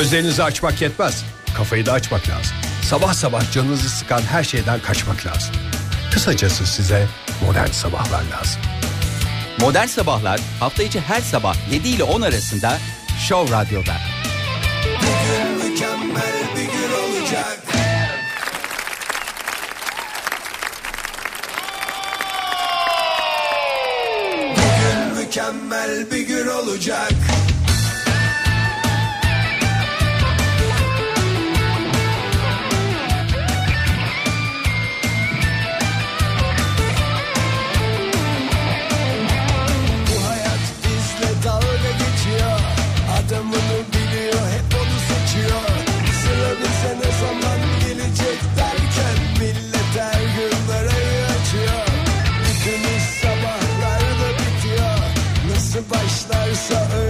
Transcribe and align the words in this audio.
Gözlerinizi 0.00 0.42
açmak 0.42 0.82
yetmez. 0.82 1.24
Kafayı 1.56 1.86
da 1.86 1.92
açmak 1.92 2.28
lazım. 2.28 2.56
Sabah 2.82 3.14
sabah 3.14 3.52
canınızı 3.52 3.88
sıkan 3.88 4.22
her 4.22 4.44
şeyden 4.44 4.80
kaçmak 4.80 5.26
lazım. 5.26 5.54
Kısacası 6.12 6.66
size 6.66 7.06
modern 7.46 7.66
sabahlar 7.66 8.22
lazım. 8.22 8.62
Modern 9.60 9.86
Sabahlar 9.86 10.40
hafta 10.60 10.82
içi 10.82 11.00
her 11.00 11.20
sabah 11.20 11.56
7 11.72 11.88
ile 11.88 12.02
10 12.02 12.20
arasında 12.20 12.78
Show 13.28 13.56
Radyo'da. 13.56 13.94
Mükemmel 15.64 16.56
bir 16.56 16.62
gün 16.62 16.92
olacak. 16.94 17.58
Bugün 24.56 25.24
mükemmel 25.24 26.10
bir 26.10 26.20
gün 26.20 26.46
olacak. 26.46 27.12
Başlarsa 55.90 56.88
öyle 56.96 57.09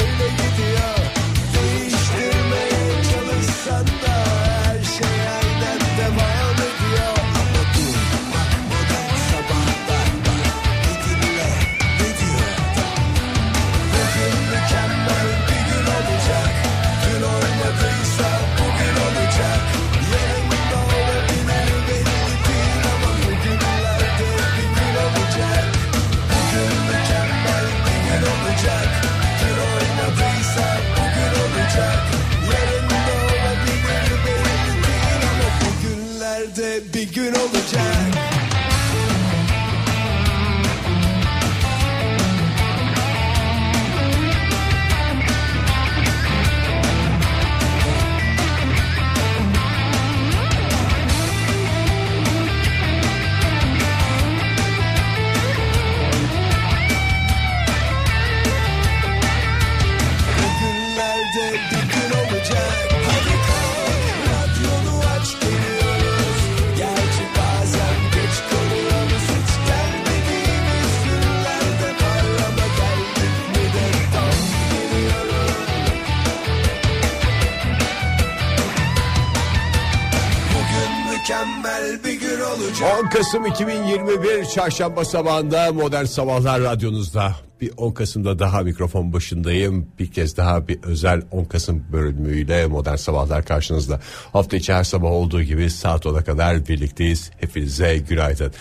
Kasım 83.10 83.46
2021 83.46 84.44
Çarşamba 84.44 85.04
sabahında 85.04 85.72
Modern 85.72 86.04
Sabahlar 86.04 86.62
Radyonuzda. 86.62 87.34
Bir 87.60 87.70
10 87.76 87.92
Kasım'da 87.92 88.38
daha 88.38 88.60
mikrofon 88.60 89.12
başındayım. 89.12 89.86
Bir 89.98 90.10
kez 90.12 90.36
daha 90.36 90.68
bir 90.68 90.82
özel 90.82 91.22
10 91.30 91.44
Kasım 91.44 91.84
bölümüyle 91.92 92.66
Modern 92.66 92.96
Sabahlar 92.96 93.44
karşınızda. 93.44 94.00
Hafta 94.32 94.56
içi 94.56 94.72
her 94.72 94.84
sabah 94.84 95.10
olduğu 95.10 95.42
gibi 95.42 95.70
saat 95.70 96.04
10'a 96.04 96.24
kadar 96.24 96.68
birlikteyiz. 96.68 97.30
Hepinize 97.40 97.96
günaydın. 97.98 98.52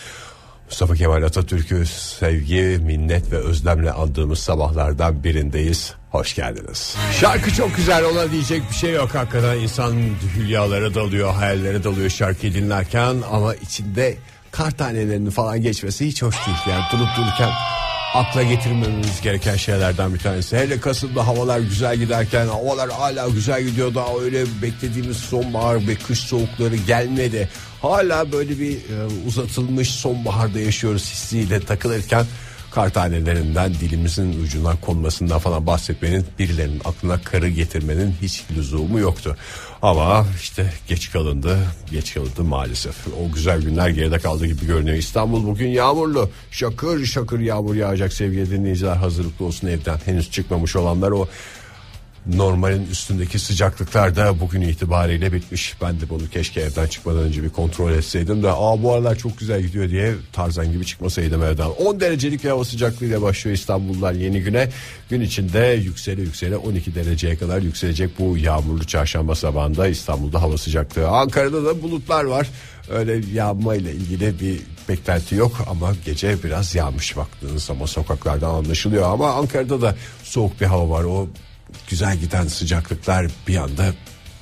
Mustafa 0.65 0.95
Kemal 0.95 1.23
Atatürk'ü 1.23 1.85
sevgi, 1.85 2.79
minnet 2.85 3.31
ve 3.31 3.37
özlemle 3.37 3.91
andığımız 3.91 4.39
sabahlardan 4.39 5.23
birindeyiz. 5.23 5.93
Hoş 6.11 6.35
geldiniz. 6.35 6.95
Şarkı 7.19 7.53
çok 7.53 7.75
güzel 7.75 8.05
ona 8.05 8.31
diyecek 8.31 8.63
bir 8.69 8.75
şey 8.75 8.93
yok 8.93 9.15
hakikaten 9.15 9.57
insan 9.57 9.93
hülyalara 10.35 10.95
dalıyor 10.95 11.33
hayallere 11.33 11.83
dalıyor 11.83 12.09
şarkıyı 12.09 12.53
dinlerken 12.53 13.15
ama 13.31 13.55
içinde 13.55 14.17
kar 14.51 14.71
tanelerinin 14.71 15.29
falan 15.29 15.61
geçmesi 15.61 16.07
hiç 16.07 16.23
hoş 16.23 16.35
değil 16.35 16.57
yani 16.69 16.83
durup 16.91 17.07
dururken 17.17 17.49
akla 18.13 18.43
getirmememiz 18.43 19.21
gereken 19.21 19.55
şeylerden 19.55 20.13
bir 20.13 20.19
tanesi. 20.19 20.57
Hele 20.57 20.79
Kasım'da 20.79 21.27
havalar 21.27 21.59
güzel 21.59 21.97
giderken 21.97 22.47
havalar 22.47 22.89
hala 22.89 23.27
güzel 23.29 23.63
gidiyor 23.63 23.95
daha 23.95 24.19
öyle 24.21 24.45
beklediğimiz 24.61 25.17
sonbahar 25.17 25.87
ve 25.87 25.95
kış 25.95 26.19
soğukları 26.19 26.75
gelmedi. 26.75 27.49
Hala 27.81 28.31
böyle 28.31 28.59
bir 28.59 28.75
e, 28.75 29.05
uzatılmış 29.27 29.91
sonbaharda 29.91 30.59
yaşıyoruz 30.59 31.11
hissiyle 31.11 31.59
takılırken 31.59 32.25
kar 32.71 32.89
tanelerinden 32.89 33.73
dilimizin 33.73 34.43
ucuna 34.43 34.75
konmasından 34.81 35.39
falan 35.39 35.65
bahsetmenin 35.65 36.25
birilerinin 36.39 36.81
aklına 36.85 37.21
karı 37.21 37.49
getirmenin 37.49 38.15
hiç 38.21 38.43
lüzumu 38.57 38.99
yoktu. 38.99 39.37
Ama 39.81 40.25
işte 40.41 40.73
geç 40.87 41.11
kalındı, 41.11 41.57
geç 41.91 42.13
kalındı 42.13 42.43
maalesef. 42.43 42.95
O 43.07 43.31
güzel 43.31 43.61
günler 43.61 43.89
geride 43.89 44.19
kaldı 44.19 44.45
gibi 44.45 44.65
görünüyor. 44.67 44.97
İstanbul 44.97 45.45
bugün 45.45 45.67
yağmurlu. 45.67 46.29
Şakır 46.51 47.05
şakır 47.05 47.39
yağmur 47.39 47.75
yağacak 47.75 48.13
sevgili 48.13 48.51
dinleyiciler. 48.51 48.95
Hazırlıklı 48.95 49.45
olsun 49.45 49.67
evden. 49.67 49.97
Henüz 50.05 50.31
çıkmamış 50.31 50.75
olanlar 50.75 51.11
o 51.11 51.27
normalin 52.25 52.87
üstündeki 52.91 53.39
sıcaklıklar 53.39 54.15
da 54.15 54.39
bugün 54.39 54.61
itibariyle 54.61 55.33
bitmiş. 55.33 55.75
Ben 55.81 56.01
de 56.01 56.09
bunu 56.09 56.29
keşke 56.29 56.61
evden 56.61 56.87
çıkmadan 56.87 57.19
önce 57.19 57.43
bir 57.43 57.49
kontrol 57.49 57.91
etseydim 57.91 58.43
de 58.43 58.51
aa 58.51 58.83
bu 58.83 58.93
aralar 58.93 59.15
çok 59.15 59.37
güzel 59.39 59.61
gidiyor 59.61 59.89
diye 59.89 60.13
tarzan 60.33 60.71
gibi 60.71 60.85
çıkmasaydım 60.85 61.43
evden. 61.43 61.69
10 61.69 61.99
derecelik 61.99 62.45
hava 62.45 62.65
sıcaklığıyla 62.65 63.21
başlıyor 63.21 63.57
İstanbullular 63.57 64.13
yeni 64.13 64.41
güne. 64.41 64.69
Gün 65.09 65.21
içinde 65.21 65.59
yüksele 65.59 66.21
yüksele 66.21 66.57
12 66.57 66.95
dereceye 66.95 67.35
kadar 67.37 67.61
yükselecek 67.61 68.19
bu 68.19 68.37
yağmurlu 68.37 68.87
çarşamba 68.87 69.35
sabahında 69.35 69.87
İstanbul'da 69.87 70.41
hava 70.41 70.57
sıcaklığı. 70.57 71.07
Ankara'da 71.07 71.65
da 71.65 71.81
bulutlar 71.81 72.23
var. 72.23 72.47
Öyle 72.89 73.21
yağma 73.33 73.75
ile 73.75 73.91
ilgili 73.91 74.39
bir 74.39 74.59
beklenti 74.89 75.35
yok 75.35 75.51
ama 75.69 75.93
gece 76.05 76.43
biraz 76.43 76.75
yağmış 76.75 77.17
baktığınız 77.17 77.63
zaman 77.63 77.85
sokaklardan 77.85 78.49
anlaşılıyor 78.49 79.03
ama 79.03 79.33
Ankara'da 79.33 79.81
da 79.81 79.95
soğuk 80.23 80.61
bir 80.61 80.65
hava 80.65 80.89
var. 80.89 81.03
O 81.03 81.27
güzel 81.89 82.17
giden 82.17 82.47
sıcaklıklar 82.47 83.27
bir 83.47 83.55
anda 83.57 83.93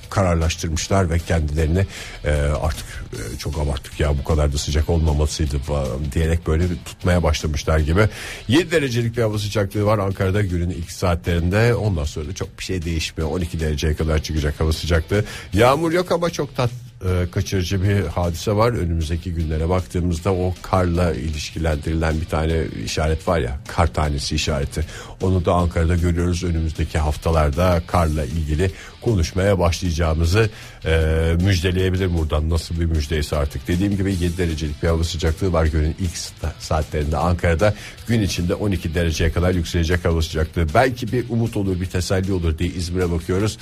kararlaştırmışlar 0.09 1.09
ve 1.09 1.19
kendilerini 1.19 1.85
e, 2.25 2.31
artık 2.31 2.85
e, 3.13 3.37
çok 3.37 3.59
abarttık 3.59 3.99
ya 3.99 4.17
bu 4.17 4.23
kadar 4.23 4.53
da 4.53 4.57
sıcak 4.57 4.89
olmamasıydı 4.89 5.59
falan 5.59 6.11
diyerek 6.11 6.47
böyle 6.47 6.67
tutmaya 6.85 7.23
başlamışlar 7.23 7.79
gibi. 7.79 8.09
7 8.47 8.71
derecelik 8.71 9.17
bir 9.17 9.21
hava 9.21 9.39
sıcaklığı 9.39 9.85
var 9.85 9.99
Ankara'da 9.99 10.41
günün 10.41 10.69
ilk 10.69 10.91
saatlerinde 10.91 11.75
ondan 11.75 12.03
sonra 12.03 12.27
da 12.27 12.35
çok 12.35 12.59
bir 12.59 12.63
şey 12.63 12.81
değişmiyor 12.81 13.31
12 13.31 13.59
dereceye 13.59 13.95
kadar 13.95 14.23
çıkacak 14.23 14.59
hava 14.59 14.73
sıcaklığı. 14.73 15.25
Yağmur 15.53 15.91
yok 15.91 16.11
ama 16.11 16.29
çok 16.29 16.55
tat 16.55 16.71
e, 17.05 17.27
kaçırıcı 17.31 17.83
bir 17.83 18.07
hadise 18.07 18.55
var. 18.55 18.71
Önümüzdeki 18.73 19.33
günlere 19.33 19.69
baktığımızda 19.69 20.33
o 20.33 20.53
karla 20.61 21.13
ilişkilendirilen 21.13 22.21
bir 22.21 22.25
tane 22.25 22.65
işaret 22.85 23.27
var 23.27 23.39
ya 23.39 23.59
kar 23.67 23.93
tanesi 23.93 24.35
işareti. 24.35 24.85
Onu 25.21 25.45
da 25.45 25.53
Ankara'da 25.53 25.95
görüyoruz. 25.95 26.43
Önümüzdeki 26.43 26.99
haftalarda 26.99 27.81
karla 27.87 28.25
ilgili 28.25 28.71
konuşmaya 29.01 29.59
başlayacağımızı 29.59 30.49
e, 30.85 31.35
müjdeleyebilir 31.41 32.17
buradan. 32.17 32.49
Nasıl 32.49 32.79
bir 32.79 32.85
müjdeyse 32.85 33.35
artık. 33.35 33.67
Dediğim 33.67 33.97
gibi 33.97 34.11
7 34.11 34.37
derecelik 34.37 34.83
bir 34.83 34.87
hava 34.87 35.03
sıcaklığı 35.03 35.53
var 35.53 35.65
günün 35.65 35.95
ilk 35.99 36.17
saatlerinde 36.59 37.17
Ankara'da. 37.17 37.73
Gün 38.07 38.21
içinde 38.21 38.55
12 38.55 38.95
dereceye 38.95 39.31
kadar 39.31 39.53
yükselecek 39.53 40.05
hava 40.05 40.21
sıcaklığı. 40.21 40.67
Belki 40.73 41.11
bir 41.11 41.29
umut 41.29 41.57
olur 41.57 41.81
bir 41.81 41.85
teselli 41.85 42.33
olur 42.33 42.57
diye 42.57 42.69
İzmir'e 42.69 43.11
bakıyoruz. 43.11 43.57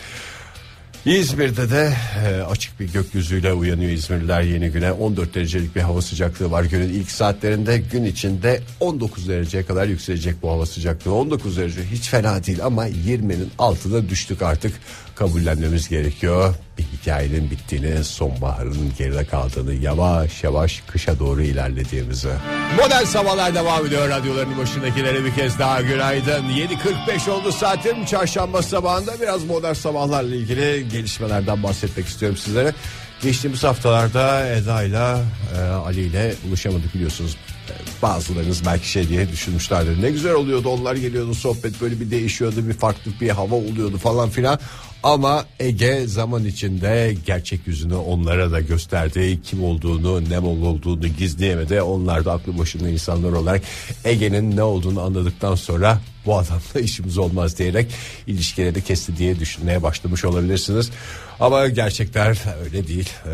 İzmir'de 1.06 1.70
de 1.70 1.94
e, 2.26 2.42
açık 2.42 2.80
bir 2.80 2.94
gökyüzüyle 2.94 3.54
uyanıyor 3.54 3.92
İzmirliler 3.92 4.42
yeni 4.42 4.70
güne. 4.70 4.92
14 4.92 5.36
derecelik 5.36 5.76
bir 5.76 5.82
hava 5.82 6.02
sıcaklığı 6.02 6.52
var 6.52 6.64
günün 6.64 6.90
ilk 6.90 7.12
saatlerinde. 7.12 7.78
Gün 7.78 8.04
içinde 8.04 8.62
19 8.80 9.30
dereceye 9.30 9.66
kadar 9.66 9.88
yükselecek 9.88 10.36
bu 10.42 10.50
hava 10.50 10.66
sıcaklığı. 10.66 11.14
19 11.14 11.58
derece 11.58 11.82
hiç 11.92 12.10
fena 12.10 12.44
değil 12.44 12.66
ama 12.66 12.88
20'nin 12.88 13.52
altına 13.58 14.10
düştük 14.10 14.42
artık. 14.42 14.74
Kabullenmemiz 15.16 15.90
gerekiyor. 15.90 16.56
Bir 16.78 16.84
hikayenin 16.84 17.52
bittiğini, 17.52 18.04
sonbaharın 18.04 18.94
geride 18.98 19.26
kaldığını, 19.26 19.74
yavaş 19.74 20.44
yavaş 20.44 20.84
kışa 20.88 21.20
doğru 21.20 21.42
ilerlediğimizi. 21.42 22.30
Modern 22.78 23.04
sabahlar 23.04 23.56
devam 23.56 23.86
ediyor 23.86 24.10
radyoların 24.10 24.58
başındakilere 24.58 25.26
bir 25.26 25.34
kez 25.36 25.60
daha 25.60 25.82
günaydın. 25.82 26.44
7.45 26.44 27.30
oldu 27.30 27.52
saatim 27.52 28.06
çarşamba 28.06 28.62
sabahında 28.62 29.22
biraz 29.22 29.44
modern 29.44 29.74
sabahlarla 29.74 30.36
ilgili 30.36 30.90
gelişmelerden 30.90 31.64
bahsetmek 31.64 32.08
istiyorum 32.08 32.38
sizlere. 32.38 32.74
Geçtiğimiz 33.22 33.64
haftalarda 33.64 34.48
Eda 34.48 34.84
ile 34.84 35.18
e, 35.58 35.62
Ali 35.62 36.02
ile 36.02 36.34
buluşamadık 36.48 36.94
biliyorsunuz. 36.96 37.38
E, 37.70 37.74
Bazılarınız 38.02 38.66
belki 38.66 38.90
şey 38.90 39.10
diye 39.10 39.32
düşünmüşlerdir. 39.32 40.02
Ne 40.02 40.12
güzel 40.12 40.34
oluyordu 40.34 40.70
onlar 40.70 40.96
geliyordu 40.96 41.34
sohbet 41.36 41.82
böyle 41.82 42.00
bir 42.00 42.12
değişiyordu 42.12 42.68
bir 42.68 42.74
farklı 42.74 43.12
bir 43.22 43.30
hava 43.30 43.56
oluyordu 43.56 43.98
falan 43.98 44.30
filan. 44.30 44.60
Ama 45.04 45.46
Ege 45.60 46.08
zaman 46.08 46.46
içinde 46.46 47.16
gerçek 47.26 47.68
yüzünü 47.68 47.96
onlara 47.96 48.52
da 48.52 48.62
gösterdi. 48.62 49.40
Kim 49.44 49.64
olduğunu, 49.64 50.30
ne 50.30 50.40
mal 50.40 50.62
olduğunu 50.62 51.08
gizleyemedi. 51.08 51.82
Onlar 51.82 52.26
da 52.26 52.34
aklı 52.34 52.58
başında 52.58 52.90
insanlar 52.90 53.32
olarak 53.32 53.62
Ege'nin 54.06 54.56
ne 54.56 54.64
olduğunu 54.64 55.02
anladıktan 55.02 55.56
sonra 55.56 56.02
bu 56.26 56.38
adamla 56.38 56.80
işimiz 56.80 57.18
olmaz 57.18 57.58
diyerek 57.58 57.92
ilişkileri 58.28 58.84
kesti 58.84 59.18
diye 59.18 59.40
düşünmeye 59.40 59.84
başlamış 59.84 60.26
olabilirsiniz. 60.26 60.92
Ama 61.40 61.68
gerçekler 61.68 62.38
öyle 62.64 62.88
değil. 62.88 63.10
Ee, 63.26 63.32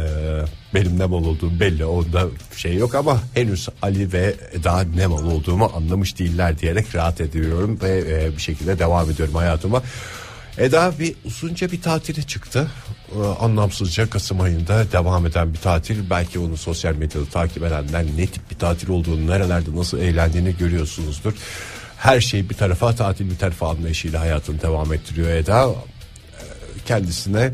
benim 0.73 0.99
ne 0.99 1.05
mal 1.05 1.25
olduğum 1.25 1.59
belli. 1.59 1.85
Onda 1.85 2.27
şey 2.57 2.75
yok 2.75 2.95
ama 2.95 3.21
henüz 3.33 3.69
Ali 3.81 4.13
ve 4.13 4.35
Eda 4.53 4.83
ne 4.95 5.07
mal 5.07 5.25
olduğumu 5.25 5.71
anlamış 5.75 6.19
değiller 6.19 6.59
diyerek 6.59 6.95
rahat 6.95 7.21
ediyorum 7.21 7.79
ve 7.81 8.03
e, 8.09 8.37
bir 8.37 8.41
şekilde 8.41 8.79
devam 8.79 9.11
ediyorum 9.11 9.35
hayatıma. 9.35 9.83
Eda 10.57 10.93
bir 10.99 11.15
uzunca 11.25 11.71
bir 11.71 11.81
tatile 11.81 12.21
çıktı. 12.21 12.71
Ee, 13.15 13.19
anlamsızca 13.19 14.09
Kasım 14.09 14.41
ayında 14.41 14.91
devam 14.91 15.25
eden 15.25 15.53
bir 15.53 15.59
tatil. 15.59 16.09
Belki 16.09 16.39
onu 16.39 16.57
sosyal 16.57 16.95
medyada 16.95 17.25
takip 17.25 17.63
edenler 17.63 18.05
ne 18.17 18.27
tip 18.27 18.51
bir 18.51 18.55
tatil 18.55 18.89
olduğunu, 18.89 19.27
nerelerde 19.27 19.75
nasıl 19.75 19.99
eğlendiğini 19.99 20.57
görüyorsunuzdur. 20.57 21.33
Her 21.97 22.21
şey 22.21 22.49
bir 22.49 22.55
tarafa, 22.55 22.95
tatil 22.95 23.29
bir 23.29 23.37
tarafa 23.37 23.69
anlayışıyla 23.69 24.21
hayatını 24.21 24.61
devam 24.61 24.93
ettiriyor 24.93 25.29
Eda. 25.29 25.69
Ee, 25.69 25.73
Kendisine 26.85 27.51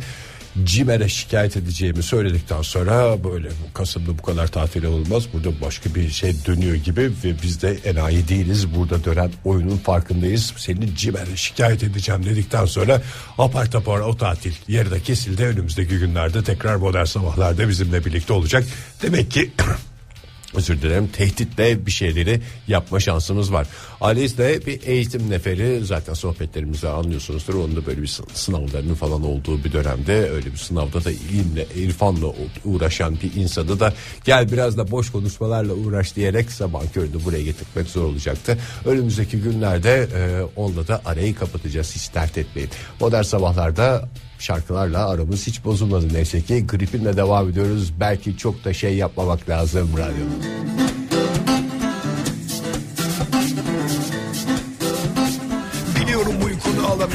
Cimer'e 0.66 1.10
şikayet 1.10 1.58
edeceğimi 1.58 2.04
söyledikten 2.04 2.62
sonra 2.62 3.24
böyle 3.24 3.50
Kasım'da 3.74 4.18
bu 4.18 4.22
kadar 4.22 4.48
tatil 4.48 4.84
olmaz 4.84 5.24
burada 5.34 5.62
başka 5.62 5.96
bir 5.96 6.10
şey 6.10 6.36
dönüyor 6.46 6.76
gibi 6.76 7.02
ve 7.02 7.34
biz 7.44 7.62
de 7.62 7.78
enayi 7.86 8.28
değiliz. 8.28 8.76
Burada 8.76 9.04
dönen 9.04 9.32
oyunun 9.46 9.78
farkındayız. 9.78 10.54
Seni 10.58 10.96
Cimer'e 10.96 11.36
şikayet 11.36 11.84
edeceğim 11.84 12.26
dedikten 12.26 12.66
sonra 12.66 13.02
apar 13.38 13.72
topar 13.72 14.00
o 14.00 14.18
tatil 14.18 14.54
yarıda 14.68 15.00
kesildi. 15.00 15.44
Önümüzdeki 15.44 16.00
günlerde 16.00 16.44
tekrar 16.44 16.76
modern 16.76 17.06
sabahlarda 17.06 17.70
bizimle 17.70 18.06
birlikte 18.06 18.34
olacak. 18.34 18.64
Demek 19.02 19.32
ki 19.32 19.52
özür 20.56 20.82
dilerim 20.82 21.08
tehditle 21.08 21.86
bir 21.86 21.92
şeyleri 21.92 22.42
yapma 22.68 23.00
şansımız 23.00 23.54
var. 23.54 23.68
Alice 24.02 24.38
de 24.38 24.66
bir 24.66 24.80
eğitim 24.88 25.30
neferi 25.30 25.86
zaten 25.86 26.14
sohbetlerimizde 26.14 26.90
anlıyorsunuzdur. 26.90 27.54
Onun 27.54 27.76
da 27.76 27.86
böyle 27.86 28.02
bir 28.02 28.08
sı- 28.08 28.24
sınavlarının 28.34 28.94
falan 28.94 29.24
olduğu 29.24 29.64
bir 29.64 29.72
dönemde 29.74 30.30
öyle 30.30 30.52
bir 30.52 30.58
sınavda 30.58 31.04
da 31.04 31.12
ilimle 31.12 31.66
irfanla 31.76 32.34
uğraşan 32.66 33.18
bir 33.24 33.42
insanı 33.42 33.80
da 33.80 33.94
gel 34.26 34.52
biraz 34.52 34.78
da 34.78 34.92
boş 34.92 35.12
konuşmalarla 35.12 35.74
uğraş 35.74 36.16
diyerek 36.16 36.52
sabah 36.52 36.82
köründe 36.94 37.26
buraya 37.26 37.44
getirmek 37.44 37.88
zor 37.90 38.04
olacaktı. 38.04 38.58
Önümüzdeki 38.86 39.38
günlerde 39.38 40.08
e, 40.16 40.42
onunla 40.56 40.88
da 40.88 41.02
arayı 41.06 41.36
kapatacağız 41.36 41.96
hiç 41.96 42.14
dert 42.16 42.38
etmeyin. 42.38 42.70
Modern 43.00 43.22
sabahlarda 43.24 44.10
şarkılarla 44.40 45.10
aramız 45.10 45.48
hiç 45.48 45.66
bozulmadı 45.66 46.14
neyse 46.14 46.42
ki 46.42 46.68
gripinle 46.68 47.18
devam 47.18 47.50
ediyoruz. 47.50 47.94
Belki 48.00 48.38
çok 48.38 48.66
da 48.66 48.74
şey 48.74 48.96
yapmamak 48.96 49.50
lazım 49.50 49.90
radyoda. 49.98 50.58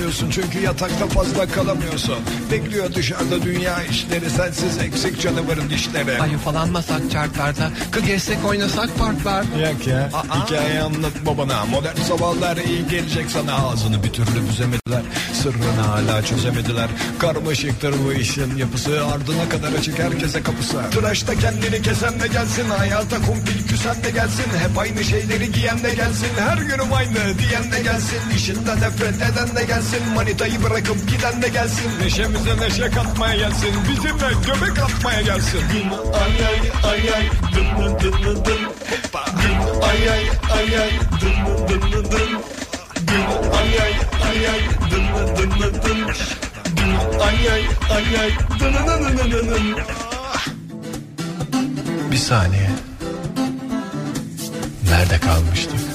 Alamıyorsun 0.03 0.31
çünkü 0.31 0.59
yatakta 0.59 1.07
fazla 1.07 1.47
kalamıyorsun. 1.47 2.17
Bekliyor 2.51 2.95
dışarıda 2.95 3.43
dünya 3.43 3.83
işleri 3.83 4.31
sensiz 4.31 4.79
eksik 4.79 5.21
canavarın 5.21 5.71
dişleri. 5.71 6.23
Ay 6.23 6.35
ufalanmasak 6.35 7.11
çarklarda 7.11 7.71
Kız 7.91 8.03
geçsek 8.05 8.45
oynasak 8.45 8.99
parklar. 8.99 9.45
Yak 9.63 9.87
ya 9.87 10.11
hikaye 10.35 10.81
anlatma 10.81 11.39
bana 11.39 11.65
Modern 11.65 11.97
sabahlar 11.97 12.57
iyi 12.57 12.89
gelecek 12.89 13.31
sana. 13.31 13.55
Ağzını 13.55 14.03
bir 14.05 14.13
türlü 14.13 14.49
büzemediler 14.49 15.03
Sırrını 15.43 15.81
hala 15.81 16.23
çözemediler. 16.25 16.89
Karmaşıktır 17.19 17.95
bu 18.05 18.13
işin 18.13 18.57
yapısı. 18.57 19.07
Ardına 19.07 19.49
kadar 19.49 19.73
açık 19.79 19.99
herkese 19.99 20.43
kapısı. 20.43 20.77
Tıraşta 20.91 21.35
kendini 21.35 21.83
kesen 21.83 22.21
de 22.21 22.29
gelsin. 22.29 22.71
Hayata 22.71 23.17
kumpil 23.17 23.69
küsen 23.69 24.05
de 24.05 24.11
gelsin. 24.11 24.45
Hep 24.69 24.79
aynı 24.79 25.05
şeyleri 25.05 25.53
giyen 25.53 25.83
de 25.83 25.95
gelsin. 25.95 26.29
Her 26.39 26.57
günüm 26.57 26.93
aynı 26.93 27.39
diyen 27.39 27.73
de 27.73 27.83
gelsin. 27.83 28.19
İşinden 28.37 28.81
nefret 28.81 29.17
eden 29.17 29.57
de 29.57 29.65
gelsin 29.65 29.92
Manitayı 30.01 30.63
bırakıp 30.63 31.11
giden 31.11 31.43
de 31.43 31.49
gelsin 31.49 31.91
Neşemize 32.01 32.57
neşe 32.61 32.91
katmaya 32.91 33.37
gelsin 33.37 33.75
Bizimle 33.89 34.33
göbek 34.47 34.79
atmaya 34.79 35.21
gelsin 35.21 35.61
Ay 36.15 36.47
ay 36.47 36.61
ay 36.93 37.15
ay 37.15 37.29
Dım 37.55 38.01
dım 38.01 38.23
dım 38.23 38.45
dım 38.45 38.65
Hoppa 38.91 39.25
Ay 39.87 40.11
ay 40.11 40.25
ay 40.53 40.81
ay 40.81 40.91
Dım 41.21 41.69
dım 41.69 41.93
dım 41.93 42.11
dım 42.11 42.43
Ay 43.53 43.81
ay 43.81 43.95
ay 44.29 44.49
ay 44.49 44.61
Dım 44.91 45.07
dım 45.37 45.51
dım 45.61 45.83
dım 45.83 46.11
Ay 47.21 47.51
ay 47.53 47.65
ay 47.91 48.21
ay 48.21 48.31
Dım 48.61 48.75
dım 48.87 49.19
dım 49.19 49.31
dım 49.31 49.49
dım 49.51 49.77
Bir 52.13 52.17
saniye 52.17 52.71
Nerede 54.89 55.19
kalmıştık? 55.19 55.92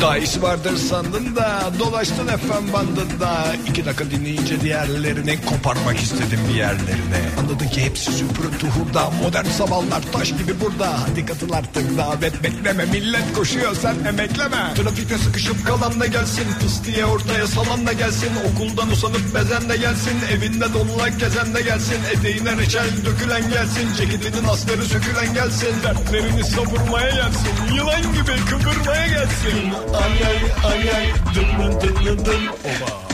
Daha 0.00 0.18
iyisi 0.18 0.42
vardır 0.42 0.76
sandın 0.76 1.36
da 1.36 1.60
Dolaştın 1.78 2.26
FM 2.26 2.72
bandında 2.72 3.46
İki 3.68 3.84
dakika 3.86 4.10
dinleyince 4.10 4.60
diğerlerini 4.60 5.38
Koparmak 5.44 5.96
istedim 5.96 6.40
bir 6.48 6.54
yerlerine. 6.54 7.20
Anladın 7.40 7.68
ki 7.68 7.84
hepsi 7.84 8.12
süpürüntü 8.12 8.66
hurda 8.66 9.10
Modern 9.22 9.44
sabahlar 9.44 10.02
taş 10.12 10.28
gibi 10.28 10.60
burada. 10.60 11.00
Hadi 11.08 11.26
katıl 11.26 11.52
artık 11.52 11.98
davet 11.98 12.42
bekleme 12.42 12.84
Millet 12.84 13.32
koşuyor 13.34 13.76
sen 13.76 13.94
emekleme. 14.08 14.74
Trafikte 14.76 15.18
sıkışıp 15.18 15.66
kalan 15.66 16.00
da 16.00 16.06
gelsin 16.06 16.44
Fıs 16.60 16.84
diye 16.84 17.04
ortaya 17.04 17.46
salan 17.46 17.86
da 17.86 17.92
gelsin. 17.92 18.30
Okuldan 18.52 18.90
usanıp 18.90 19.34
bezen 19.34 19.68
de 19.68 19.76
gelsin 19.76 20.16
Evinde 20.32 20.74
donulak 20.74 21.20
gezen 21.20 21.54
de 21.54 21.60
gelsin. 21.60 21.98
Eteğine 22.12 22.56
reçel 22.56 22.88
dökülen 23.04 23.50
gelsin 23.50 23.94
Ceketinin 23.98 24.48
asları 24.48 24.84
sökülen 24.84 25.34
gelsin. 25.34 25.74
Dertlerini 25.84 26.44
savurmaya 26.44 27.10
gelsin 27.10 27.74
Yılan 27.74 28.02
gibi 28.02 28.44
kıvırmaya 28.50 29.06
gelsin 29.06 29.85
Ay 29.94 30.24
ay 30.28 30.38
ay 30.70 30.90
ay 30.96 31.12
Dım 31.34 31.80
dım 31.80 32.04
dım 32.04 32.24
dım 32.24 32.42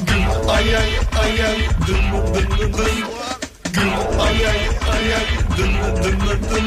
Güm 0.07 0.51
ay 0.51 0.77
ay 0.77 0.91
ay 1.23 1.47
ay 1.47 1.69
Dım 1.87 2.35
dım 2.35 2.59
dım 2.59 2.73
dım 2.73 2.97
Güm 3.73 3.93
ay 4.21 4.47
ay 4.47 4.61
ay 4.93 5.15
ay 5.15 5.27
Dım 5.59 5.75
dım 6.03 6.21
dım 6.21 6.43
dım 6.51 6.67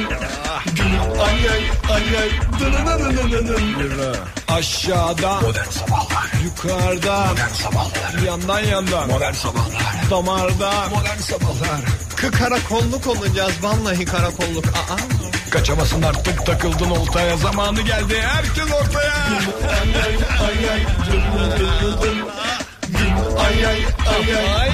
Güm 0.75 1.21
ay 1.21 1.49
ay 1.49 1.63
ay 1.95 2.17
ay 2.21 2.29
Dım 2.59 2.73
dım 2.73 3.17
dım 3.17 3.47
dım 3.47 3.89
dım 3.89 4.15
Aşağıda 4.47 5.41
Modern 5.41 5.69
sabahlar 5.69 6.31
Yukarıda 6.43 7.25
Modern 7.25 7.53
sabahlar 7.53 8.21
Yandan 8.25 8.59
yandan 8.59 9.07
Modern 9.09 9.33
sabahlar 9.33 10.09
Damarda 10.11 10.71
Modern 10.89 11.19
sabahlar 11.19 11.81
Karakolluk 12.39 13.07
olacağız 13.07 13.53
vallahi 13.61 14.05
karakolluk 14.05 14.65
Aa. 14.67 15.14
Kaçamasın 15.55 16.01
artık 16.01 16.45
takıldın 16.45 16.89
oltaya 16.89 17.37
zamanı 17.37 17.81
geldi 17.81 18.15
herkes 18.21 18.63
ortaya. 18.63 19.13
Ay 19.69 19.95
ay 20.05 20.15
ay 20.47 20.71
ay. 20.71 20.85
Ay 23.37 24.35
ay 24.61 24.71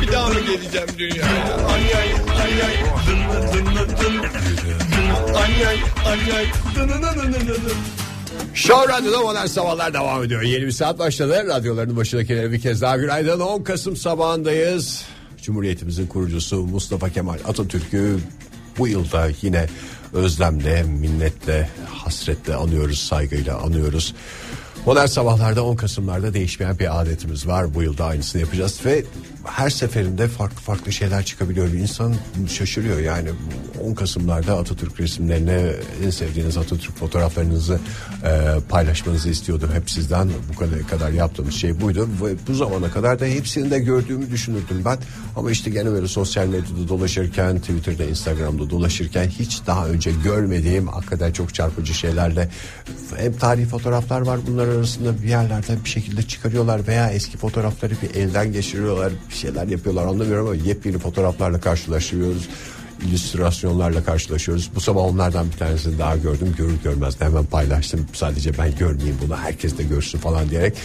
Bir 0.00 0.12
daha 0.12 0.28
mı 0.28 0.34
geleceğim 0.40 0.88
dünyaya 0.98 1.56
Ay 1.66 1.94
ay 1.94 2.12
ay 2.42 2.62
ay 2.62 2.76
dım 3.06 3.76
dım 3.76 3.88
dım. 3.88 5.34
Ay 5.36 5.66
ay 5.66 5.78
ay 6.06 6.36
ay 6.36 6.46
dım 6.74 6.88
dım 6.88 7.32
dım 7.32 7.48
dım. 7.48 7.78
Show 8.54 8.92
Radyo'da 8.92 9.20
modern 9.20 9.46
sabahlar 9.46 9.94
devam 9.94 10.24
ediyor. 10.24 10.42
Yeni 10.42 10.66
bir 10.66 10.72
saat 10.72 10.98
başladı. 10.98 11.44
Radyoların 11.48 11.96
başındakilere 11.96 12.52
bir 12.52 12.60
kez 12.60 12.82
daha 12.82 12.96
günaydın. 12.96 13.40
10 13.40 13.62
Kasım 13.62 13.96
sabahındayız. 13.96 15.04
Cumhuriyetimizin 15.42 16.06
kurucusu 16.06 16.56
Mustafa 16.56 17.10
Kemal 17.10 17.38
Atatürk'ü 17.48 18.18
bu 18.78 18.88
yılda 18.88 19.28
yine 19.42 19.66
özlemle, 20.14 20.82
minnetle, 20.82 21.68
hasretle 21.88 22.54
anıyoruz, 22.54 22.98
saygıyla 22.98 23.58
anıyoruz. 23.58 24.14
Modern 24.86 25.06
sabahlarda 25.06 25.64
10 25.64 25.76
Kasımlarda 25.76 26.34
değişmeyen 26.34 26.78
bir 26.78 27.00
adetimiz 27.00 27.46
var. 27.46 27.74
Bu 27.74 27.82
yılda 27.82 28.04
aynısını 28.04 28.40
yapacağız 28.40 28.80
ve 28.84 29.04
her 29.44 29.70
seferinde 29.70 30.28
farklı 30.28 30.56
farklı 30.56 30.92
şeyler 30.92 31.24
çıkabiliyor. 31.24 31.68
İnsan 31.68 32.14
şaşırıyor 32.48 32.98
yani 32.98 33.28
10 33.84 33.94
Kasımlarda 33.94 34.58
Atatürk 34.58 35.00
resimlerine 35.00 35.72
en 36.04 36.10
sevdiğiniz 36.10 36.56
Atatürk 36.56 36.96
fotoğraflarınızı 36.96 37.80
e, 38.24 38.60
paylaşmanızı 38.68 39.28
istiyordum. 39.28 39.70
Hep 39.74 39.90
sizden 39.90 40.30
bu 40.52 40.58
kadar, 40.58 40.88
kadar 40.88 41.10
yaptığımız 41.10 41.54
şey 41.54 41.80
buydu. 41.80 42.08
Ve 42.22 42.34
bu 42.48 42.54
zamana 42.54 42.90
kadar 42.90 43.20
da 43.20 43.24
hepsini 43.24 43.70
de 43.70 43.78
gördüğümü 43.78 44.30
düşünürdüm 44.30 44.82
ben. 44.84 44.98
Ama 45.36 45.50
işte 45.50 45.70
gene 45.70 45.90
böyle 45.90 46.08
sosyal 46.08 46.46
medyada 46.46 46.88
dolaşırken, 46.88 47.58
Twitter'da, 47.58 48.04
Instagram'da 48.04 48.70
dolaşırken 48.70 49.28
hiç 49.28 49.60
daha 49.66 49.88
önce 49.88 50.10
görmediğim 50.24 50.88
hakikaten 50.88 51.32
çok 51.32 51.54
çarpıcı 51.54 51.94
şeylerle 51.94 52.48
hem 53.16 53.32
tarihi 53.32 53.66
fotoğraflar 53.66 54.20
var 54.20 54.40
bunlar 54.46 54.68
arasında 54.68 55.22
bir 55.22 55.28
yerlerden 55.28 55.78
bir 55.84 55.90
şekilde 55.90 56.22
çıkarıyorlar 56.22 56.86
veya 56.86 57.10
eski 57.10 57.38
fotoğrafları 57.38 57.94
bir 58.02 58.20
elden 58.20 58.52
geçiriyorlar 58.52 59.12
bir 59.34 59.38
şeyler 59.38 59.66
yapıyorlar 59.66 60.06
anlamıyorum 60.06 60.46
ama 60.46 60.54
yepyeni 60.54 60.98
fotoğraflarla 60.98 61.60
karşılaşıyoruz 61.60 62.48
illüstrasyonlarla 63.02 64.04
karşılaşıyoruz. 64.04 64.70
Bu 64.74 64.80
sabah 64.80 65.02
onlardan 65.02 65.46
bir 65.52 65.56
tanesini 65.56 65.98
daha 65.98 66.16
gördüm. 66.16 66.54
Görür 66.58 66.76
görmez 66.84 67.20
de 67.20 67.24
hemen 67.24 67.44
paylaştım. 67.44 68.06
Sadece 68.12 68.58
ben 68.58 68.76
görmeyeyim 68.78 69.16
bunu 69.26 69.36
herkes 69.36 69.78
de 69.78 69.82
görsün 69.82 70.18
falan 70.18 70.50
diyerek. 70.50 70.76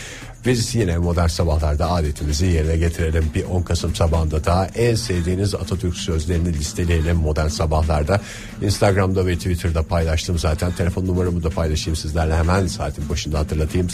Biz 0.45 0.75
yine 0.75 0.97
modern 0.97 1.27
sabahlarda 1.27 1.91
adetimizi 1.91 2.45
yerine 2.45 2.77
getirelim. 2.77 3.25
Bir 3.35 3.43
10 3.43 3.61
Kasım 3.61 3.95
sabahında 3.95 4.45
daha 4.45 4.65
en 4.65 4.95
sevdiğiniz 4.95 5.55
Atatürk 5.55 5.95
sözlerini 5.95 6.53
listeleyelim 6.53 7.17
modern 7.17 7.47
sabahlarda. 7.47 8.21
Instagram'da 8.61 9.25
ve 9.25 9.35
Twitter'da 9.35 9.83
paylaştım 9.83 10.39
zaten. 10.39 10.71
Telefon 10.71 11.07
numaramı 11.07 11.43
da 11.43 11.49
paylaşayım 11.49 11.95
sizlerle 11.95 12.35
hemen 12.35 12.67
saatin 12.67 13.09
başında 13.09 13.39
hatırlatayım. 13.39 13.87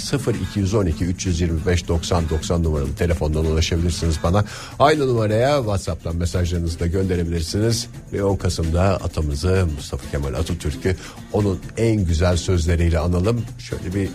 0212 0.56 1.06
325 1.06 1.88
90 1.88 2.30
90 2.30 2.64
numaralı 2.64 2.96
telefondan 2.96 3.46
ulaşabilirsiniz 3.46 4.16
bana. 4.24 4.46
Aynı 4.80 5.08
numaraya 5.08 5.58
WhatsApp'tan 5.58 6.16
mesajlarınızı 6.16 6.80
da 6.80 6.88
gönderebilirsiniz. 6.88 7.88
Ve 8.14 8.24
10 8.24 8.36
Kasım'da 8.36 8.82
atamızı 8.82 9.68
Mustafa 9.76 10.12
Kemal 10.12 10.34
Atatürk'ü 10.34 10.96
onun 11.34 11.60
en 11.78 12.06
güzel 12.06 12.38
sözleriyle 12.38 13.00
analım. 13.00 13.46
Şöyle 13.60 13.94
bir 13.94 14.10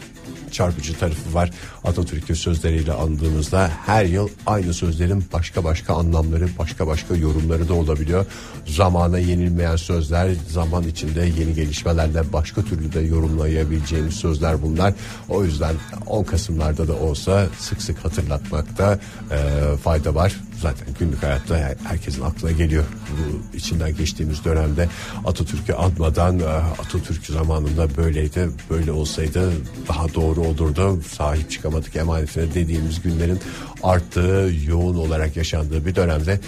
çarpıcı 0.52 0.98
tarafı 0.98 1.34
var. 1.34 1.50
Atatürk'ün 1.84 2.34
sözleriyle 2.34 2.92
andığımızda 2.92 3.70
her 3.86 4.04
yıl 4.04 4.28
aynı 4.46 4.74
sözlerin 4.74 5.24
başka 5.32 5.64
başka 5.64 5.94
anlamları, 5.94 6.48
başka 6.58 6.86
başka 6.86 7.16
yorumları 7.16 7.68
da 7.68 7.74
olabiliyor. 7.74 8.26
Zamana 8.66 9.18
yenilmeyen 9.18 9.76
sözler, 9.76 10.32
zaman 10.48 10.84
içinde 10.84 11.20
yeni 11.20 11.54
gelişmelerle 11.54 12.32
başka 12.32 12.62
türlü 12.62 12.92
de 12.92 13.00
yorumlayabileceğimiz 13.00 14.14
sözler 14.14 14.62
bunlar. 14.62 14.94
O 15.28 15.44
yüzden 15.44 15.74
10 16.06 16.24
Kasımlarda 16.24 16.88
da 16.88 16.94
olsa 16.94 17.46
sık 17.58 17.82
sık 17.82 18.04
hatırlatmakta 18.04 18.98
e, 19.30 19.76
fayda 19.76 20.14
var. 20.14 20.36
Zaten 20.62 20.88
günlük 20.98 21.22
hayatta 21.22 21.76
herkesin 21.84 22.22
aklına 22.22 22.50
geliyor. 22.50 22.84
Bu 23.10 23.56
içinden 23.56 23.96
geçtiğimiz 23.96 24.44
dönemde 24.44 24.88
Atatürk'ü 25.24 25.72
anmadan 25.72 26.38
e, 26.38 26.44
Atatürk 26.44 27.26
zamanında 27.26 27.96
böyleydi, 27.96 28.48
böyle 28.70 28.92
olsaydı 28.92 29.52
daha 29.88 30.14
doğru 30.14 30.40
olurdu. 30.40 31.02
Sahip 31.02 31.50
çıkamadık 31.50 31.96
emanetine 31.96 32.54
dediğimiz 32.54 33.02
günlerin 33.02 33.40
arttığı, 33.82 34.50
yoğun 34.66 34.94
olarak 34.94 35.36
yaşandığı 35.36 35.86
bir 35.86 35.94
dönemde 35.94 36.40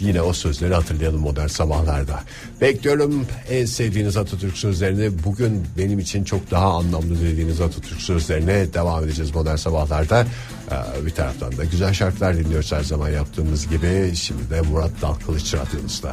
yine 0.00 0.22
o 0.22 0.32
sözleri 0.32 0.74
hatırlayalım 0.74 1.20
modern 1.20 1.46
sabahlarda. 1.46 2.20
Bekliyorum 2.60 3.26
en 3.50 3.64
sevdiğiniz 3.64 4.16
Atatürk 4.16 4.56
sözlerini. 4.56 5.24
Bugün 5.24 5.66
benim 5.78 5.98
için 5.98 6.24
çok 6.24 6.50
daha 6.50 6.72
anlamlı 6.72 7.20
dediğiniz 7.20 7.60
Atatürk 7.60 8.00
sözlerine 8.00 8.74
devam 8.74 9.04
edeceğiz 9.04 9.34
modern 9.34 9.56
sabahlarda. 9.56 10.26
Ee, 10.70 11.06
bir 11.06 11.10
taraftan 11.10 11.56
da 11.56 11.64
güzel 11.64 11.92
şarkılar 11.92 12.36
dinliyoruz 12.36 12.72
her 12.72 12.82
zaman 12.82 13.10
yaptığımız 13.10 13.68
gibi. 13.68 14.12
Şimdi 14.16 14.50
de 14.50 14.60
Murat 14.60 14.90
Dalkılıç 15.02 15.54
radyonuzda. 15.54 16.12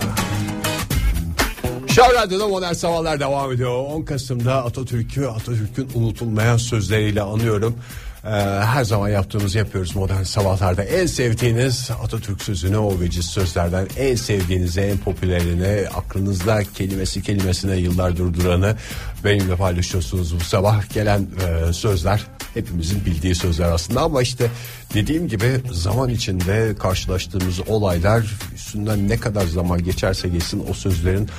Şah 1.88 2.14
Radyo'da 2.14 2.48
Modern 2.48 2.74
Sabahlar 2.74 3.20
devam 3.20 3.52
ediyor. 3.52 3.72
10 3.72 4.02
Kasım'da 4.02 4.66
Atatürk'ü 4.66 5.26
Atatürk'ün 5.26 5.90
unutulmayan 5.96 6.58
sözleriyle 6.58 7.22
anıyorum. 7.22 7.76
Ee, 8.26 8.30
her 8.66 8.84
zaman 8.84 9.10
yaptığımızı 9.10 9.58
yapıyoruz 9.58 9.96
modern 9.96 10.24
sabahlarda. 10.24 10.84
En 10.84 11.06
sevdiğiniz 11.06 11.90
Atatürk 12.04 12.42
sözünü 12.42 12.78
o 12.78 13.00
veciz 13.00 13.26
sözlerden 13.26 13.88
en 13.98 14.16
sevdiğinizi 14.16 14.82
en 14.82 14.98
popülerini 14.98 15.90
aklınızda 15.90 16.64
kelimesi 16.64 17.22
kelimesine 17.22 17.76
yıllardır 17.76 18.34
duranı 18.34 18.76
benimle 19.24 19.56
paylaşıyorsunuz 19.56 20.36
bu 20.40 20.44
sabah 20.44 20.94
gelen 20.94 21.22
e, 21.22 21.74
sözler 21.74 22.28
hepimizin 22.54 23.06
bildiği 23.06 23.36
sözler 23.36 23.72
aslında 23.72 24.02
ama 24.02 24.22
işte 24.22 24.52
dediğim 24.94 25.28
gibi 25.28 25.62
zaman 25.72 26.10
içinde 26.10 26.76
karşılaştığımız 26.80 27.60
olaylar 27.68 28.26
üstünden 28.56 29.10
ne 29.10 29.18
kadar 29.18 29.46
zaman 29.46 29.84
geçerse 29.84 30.28
geçsin 30.28 30.66
o 30.70 30.74
sözlerin 30.74 31.30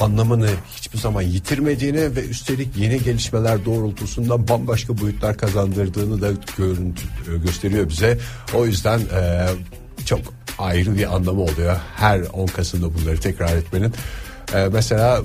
anlamını 0.00 0.50
hiçbir 0.76 0.98
zaman 0.98 1.22
yitirmediğini 1.22 2.16
ve 2.16 2.24
üstelik 2.24 2.76
yeni 2.76 3.02
gelişmeler 3.02 3.64
doğrultusunda 3.64 4.48
bambaşka 4.48 4.98
boyutlar 4.98 5.38
kazandırdığını 5.38 6.22
da 6.22 6.30
görüntü, 6.58 7.02
gösteriyor 7.44 7.88
bize. 7.88 8.18
O 8.54 8.66
yüzden 8.66 8.98
e, 8.98 9.48
çok 10.06 10.20
ayrı 10.58 10.96
bir 10.96 11.14
anlamı 11.14 11.42
oluyor 11.42 11.76
her 11.96 12.20
10 12.32 12.46
Kasım'da 12.46 12.94
bunları 12.94 13.20
tekrar 13.20 13.56
etmenin. 13.56 13.92
E, 14.54 14.68
mesela 14.72 15.22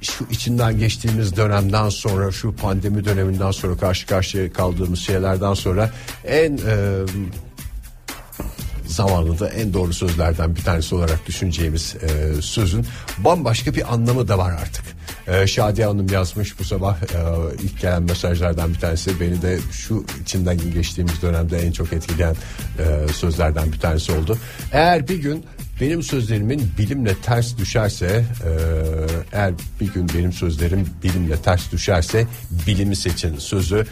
şu 0.00 0.26
içinden 0.30 0.78
geçtiğimiz 0.78 1.36
dönemden 1.36 1.88
sonra 1.88 2.32
şu 2.32 2.56
pandemi 2.56 3.04
döneminden 3.04 3.50
sonra 3.50 3.76
karşı 3.76 4.06
karşıya 4.06 4.52
kaldığımız 4.52 4.98
şeylerden 4.98 5.54
sonra 5.54 5.90
en 6.24 6.52
e, 6.56 7.04
zamanında 8.94 9.48
en 9.48 9.72
doğru 9.72 9.92
sözlerden 9.92 10.56
bir 10.56 10.62
tanesi 10.62 10.94
olarak 10.94 11.26
düşüneceğimiz 11.26 11.96
e, 12.02 12.42
sözün 12.42 12.86
bambaşka 13.18 13.74
bir 13.74 13.94
anlamı 13.94 14.28
da 14.28 14.38
var 14.38 14.52
artık. 14.52 14.84
E, 15.26 15.46
Şadiye 15.46 15.86
Hanım 15.86 16.08
yazmış 16.08 16.58
bu 16.58 16.64
sabah 16.64 16.96
e, 17.02 17.06
ilk 17.62 17.80
gelen 17.80 18.02
mesajlardan 18.02 18.74
bir 18.74 18.78
tanesi 18.78 19.20
beni 19.20 19.42
de 19.42 19.58
şu 19.72 20.04
içinden 20.22 20.58
geçtiğimiz 20.74 21.22
dönemde 21.22 21.58
en 21.58 21.72
çok 21.72 21.92
etkileyen 21.92 22.36
e, 22.78 23.12
sözlerden 23.12 23.72
bir 23.72 23.78
tanesi 23.78 24.12
oldu. 24.12 24.38
Eğer 24.72 25.08
bir 25.08 25.16
gün 25.16 25.44
benim 25.80 26.02
sözlerimin 26.02 26.70
bilimle 26.78 27.14
ters 27.14 27.58
düşerse 27.58 28.24
e, 28.44 28.50
eğer 29.32 29.54
bir 29.80 29.92
gün 29.92 30.08
benim 30.14 30.32
sözlerim 30.32 30.86
bilimle 31.02 31.36
ters 31.36 31.72
düşerse 31.72 32.26
bilimi 32.66 32.96
seçin 32.96 33.38
sözü 33.38 33.86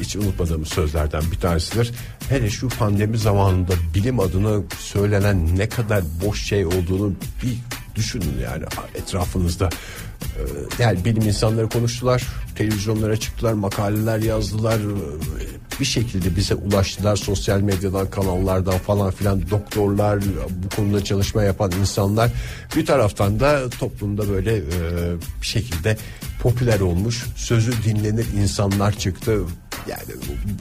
hiç 0.00 0.16
unutmadığımız 0.16 0.68
sözlerden 0.68 1.22
bir 1.32 1.36
tanesidir. 1.36 1.92
Hele 2.28 2.50
şu 2.50 2.68
pandemi 2.68 3.18
zamanında 3.18 3.72
bilim 3.94 4.20
adına 4.20 4.62
söylenen 4.78 5.58
ne 5.58 5.68
kadar 5.68 6.02
boş 6.24 6.42
şey 6.42 6.66
olduğunu 6.66 7.12
bir 7.42 7.56
düşünün 7.96 8.38
yani 8.44 8.64
etrafınızda. 8.94 9.68
Ee, 10.22 10.82
Yani 10.82 11.04
bilim 11.04 11.22
insanları 11.22 11.68
konuştular, 11.68 12.22
televizyonlara 12.54 13.16
çıktılar, 13.16 13.52
makaleler 13.52 14.18
yazdılar. 14.18 14.78
Bir 15.80 15.84
şekilde 15.84 16.36
bize 16.36 16.54
ulaştılar 16.54 17.16
sosyal 17.16 17.60
medyadan, 17.60 18.10
kanallardan 18.10 18.78
falan 18.78 19.10
filan 19.10 19.50
doktorlar, 19.50 20.20
bu 20.64 20.76
konuda 20.76 21.04
çalışma 21.04 21.42
yapan 21.42 21.72
insanlar. 21.80 22.30
Bir 22.76 22.86
taraftan 22.86 23.40
da 23.40 23.70
toplumda 23.70 24.28
böyle 24.28 24.56
e, 24.56 24.62
bir 25.40 25.46
şekilde 25.46 25.96
popüler 26.42 26.80
olmuş, 26.80 27.24
sözü 27.36 27.72
dinlenir 27.84 28.26
insanlar 28.42 28.98
çıktı. 28.98 29.38
Yani 29.88 30.02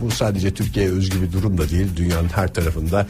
bu 0.01 0.11
sadece 0.11 0.53
Türkiye'ye 0.53 0.91
özgü 0.91 1.21
bir 1.21 1.31
durum 1.31 1.57
da 1.57 1.69
değil. 1.69 1.87
Dünyanın 1.95 2.29
her 2.29 2.53
tarafında 2.53 3.07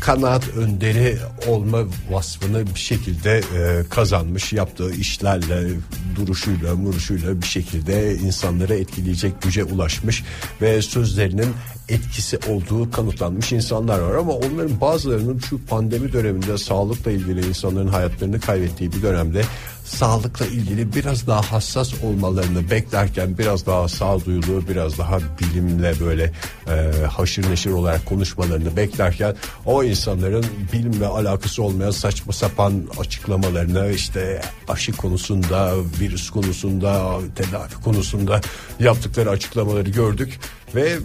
kanaat 0.00 0.48
önderi 0.48 1.18
olma 1.46 1.78
vasfını 2.10 2.66
bir 2.74 2.80
şekilde 2.80 3.38
e, 3.38 3.88
kazanmış 3.90 4.52
yaptığı 4.52 4.94
işlerle 4.94 5.68
duruşuyla 6.16 6.74
muruşuyla 6.74 7.42
bir 7.42 7.46
şekilde 7.46 8.14
insanları 8.14 8.74
etkileyecek 8.74 9.42
güce 9.42 9.64
ulaşmış 9.64 10.24
ve 10.62 10.82
sözlerinin 10.82 11.54
etkisi 11.88 12.38
olduğu 12.48 12.90
kanıtlanmış 12.90 13.52
insanlar 13.52 13.98
var. 13.98 14.14
Ama 14.14 14.32
onların 14.32 14.80
bazılarının 14.80 15.38
şu 15.38 15.66
pandemi 15.66 16.12
döneminde 16.12 16.58
sağlıkla 16.58 17.10
ilgili 17.10 17.48
insanların 17.48 17.88
hayatlarını 17.88 18.40
kaybettiği 18.40 18.92
bir 18.92 19.02
dönemde 19.02 19.42
sağlıkla 19.86 20.46
ilgili 20.46 20.94
biraz 20.94 21.26
daha 21.26 21.52
hassas 21.52 22.02
olmalarını 22.04 22.70
beklerken 22.70 23.38
biraz 23.38 23.66
daha 23.66 23.88
sağduyulu 23.88 24.68
biraz 24.68 24.98
daha 24.98 25.18
bilimle 25.40 26.00
böyle 26.00 26.32
e, 26.68 27.06
haşır 27.06 27.50
neşir 27.50 27.70
olarak 27.70 28.06
konuşmalarını 28.06 28.76
beklerken 28.76 29.36
o 29.64 29.84
insanların 29.84 30.46
bilimle 30.72 31.06
alakası 31.06 31.62
olmayan 31.62 31.90
saçma 31.90 32.32
sapan 32.32 32.82
açıklamalarını 32.98 33.92
işte 33.92 34.42
aşı 34.68 34.92
konusunda 34.92 35.74
virüs 36.00 36.30
konusunda 36.30 37.18
tedavi 37.36 37.82
konusunda 37.84 38.40
yaptıkları 38.80 39.30
açıklamaları 39.30 39.90
gördük 39.90 40.40
ve 40.74 40.98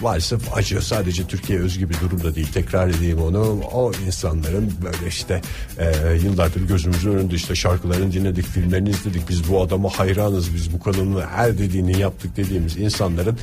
maalesef 0.00 0.56
acı 0.56 0.86
sadece 0.86 1.26
Türkiye 1.26 1.58
özgü 1.58 1.90
bir 1.90 2.00
durum 2.00 2.24
da 2.24 2.34
değil. 2.34 2.48
Tekrar 2.54 2.88
edeyim 2.88 3.18
onu. 3.18 3.60
O 3.72 3.92
insanların 4.06 4.72
böyle 4.84 5.08
işte 5.08 5.42
e, 5.78 6.12
yıllardır 6.24 6.60
gözümüzün 6.60 7.10
önünde 7.10 7.34
işte 7.34 7.54
şarkılarını 7.54 8.12
dinledik 8.12 8.46
filmlerini 8.46 8.90
izledik. 8.90 9.28
Biz 9.28 9.50
bu 9.50 9.62
adama 9.62 9.88
hayranız 9.88 10.54
biz 10.54 10.72
bu 10.72 10.80
kadının 10.80 11.20
her 11.20 11.58
dediğini 11.58 12.00
yaptık 12.00 12.36
dediğimiz 12.36 12.76
insanların 12.76 13.38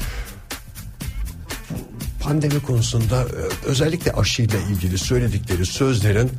pandemi 2.19 2.62
konusunda 2.62 3.22
e, 3.22 3.65
özellikle 3.65 4.12
aşıyla 4.12 4.60
ilgili 4.60 4.98
söyledikleri 4.98 5.65
sözlerin 5.65 6.31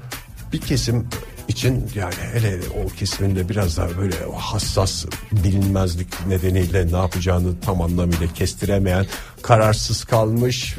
bir 0.53 0.61
kesim 0.61 1.07
için 1.49 1.91
yani 1.95 2.15
hele 2.33 2.61
o 2.85 2.89
kesiminde 2.89 3.49
biraz 3.49 3.77
daha 3.77 3.99
böyle 3.99 4.17
hassas 4.37 5.05
bilinmezlik 5.33 6.27
nedeniyle 6.27 6.93
ne 6.93 6.97
yapacağını 6.97 7.61
tam 7.61 7.83
anlamıyla 7.83 8.27
kestiremeyen 8.35 9.07
kararsız 9.43 10.05
kalmış 10.05 10.77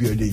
böyle 0.00 0.24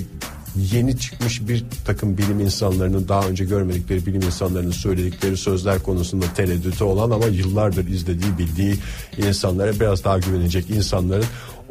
yeni 0.55 0.99
çıkmış 0.99 1.47
bir 1.47 1.65
takım 1.85 2.17
bilim 2.17 2.39
insanlarının 2.39 3.07
daha 3.07 3.27
önce 3.27 3.45
görmedikleri 3.45 4.05
bilim 4.05 4.21
insanlarının 4.21 4.71
söyledikleri 4.71 5.37
sözler 5.37 5.83
konusunda 5.83 6.25
tereddütü 6.35 6.83
olan 6.83 7.11
ama 7.11 7.25
yıllardır 7.25 7.87
izlediği 7.87 8.37
bildiği 8.37 8.77
insanlara 9.17 9.79
biraz 9.79 10.03
daha 10.03 10.19
güvenecek 10.19 10.69
insanların 10.69 11.25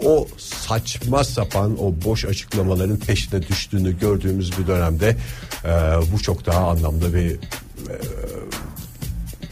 o 0.05 0.27
saçma 0.39 1.25
sapan 1.25 1.83
o 1.83 1.95
boş 2.05 2.25
açıklamaların 2.25 2.97
peşine 2.97 3.49
düştüğünü 3.49 3.99
gördüğümüz 3.99 4.59
bir 4.59 4.67
dönemde 4.67 5.17
e, 5.65 5.69
bu 6.13 6.19
çok 6.23 6.47
daha 6.47 6.69
anlamlı 6.69 7.15
bir 7.15 7.39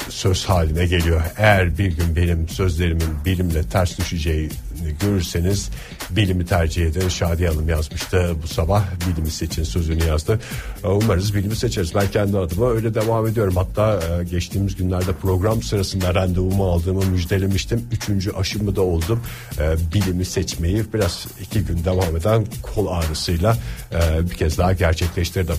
söz 0.08 0.44
haline 0.44 0.86
geliyor. 0.86 1.22
Eğer 1.36 1.78
bir 1.78 1.92
gün 1.92 2.16
benim 2.16 2.48
sözlerimin 2.48 3.24
bilimle 3.24 3.62
ters 3.62 3.98
düşeceğini 3.98 4.52
görürseniz 5.00 5.70
bilimi 6.10 6.46
tercih 6.46 6.86
edin. 6.86 7.08
Şadiye 7.08 7.48
Hanım 7.48 7.68
yazmıştı 7.68 8.34
bu 8.42 8.48
sabah 8.48 8.84
bilimi 9.08 9.30
seçin 9.30 9.64
sözünü 9.64 10.04
yazdı. 10.04 10.40
E, 10.84 10.88
Umarız 10.88 11.34
bilimi 11.34 11.56
seçeriz. 11.56 11.94
Ben 11.94 12.10
kendi 12.10 12.38
adıma 12.38 12.70
öyle 12.70 12.94
devam 12.94 13.26
ediyorum. 13.26 13.56
Hatta 13.56 14.00
e, 14.20 14.24
geçtiğimiz 14.24 14.76
günlerde 14.76 15.12
program 15.12 15.62
sırasında 15.62 16.14
randevumu 16.14 16.72
aldığımı 16.72 17.06
müjdelemiştim. 17.06 17.86
Üçüncü 17.92 18.32
aşımı 18.32 18.76
da 18.76 18.82
oldum. 18.82 19.20
E, 19.58 19.76
Bilimi 19.94 20.24
seçmeyi 20.24 20.84
biraz 20.94 21.26
iki 21.40 21.60
gün 21.60 21.84
devam 21.84 22.16
eden 22.16 22.46
kol 22.62 22.86
ağrısıyla 22.86 23.56
e, 23.92 24.30
bir 24.30 24.34
kez 24.34 24.58
daha 24.58 24.72
gerçekleştirdim. 24.72 25.56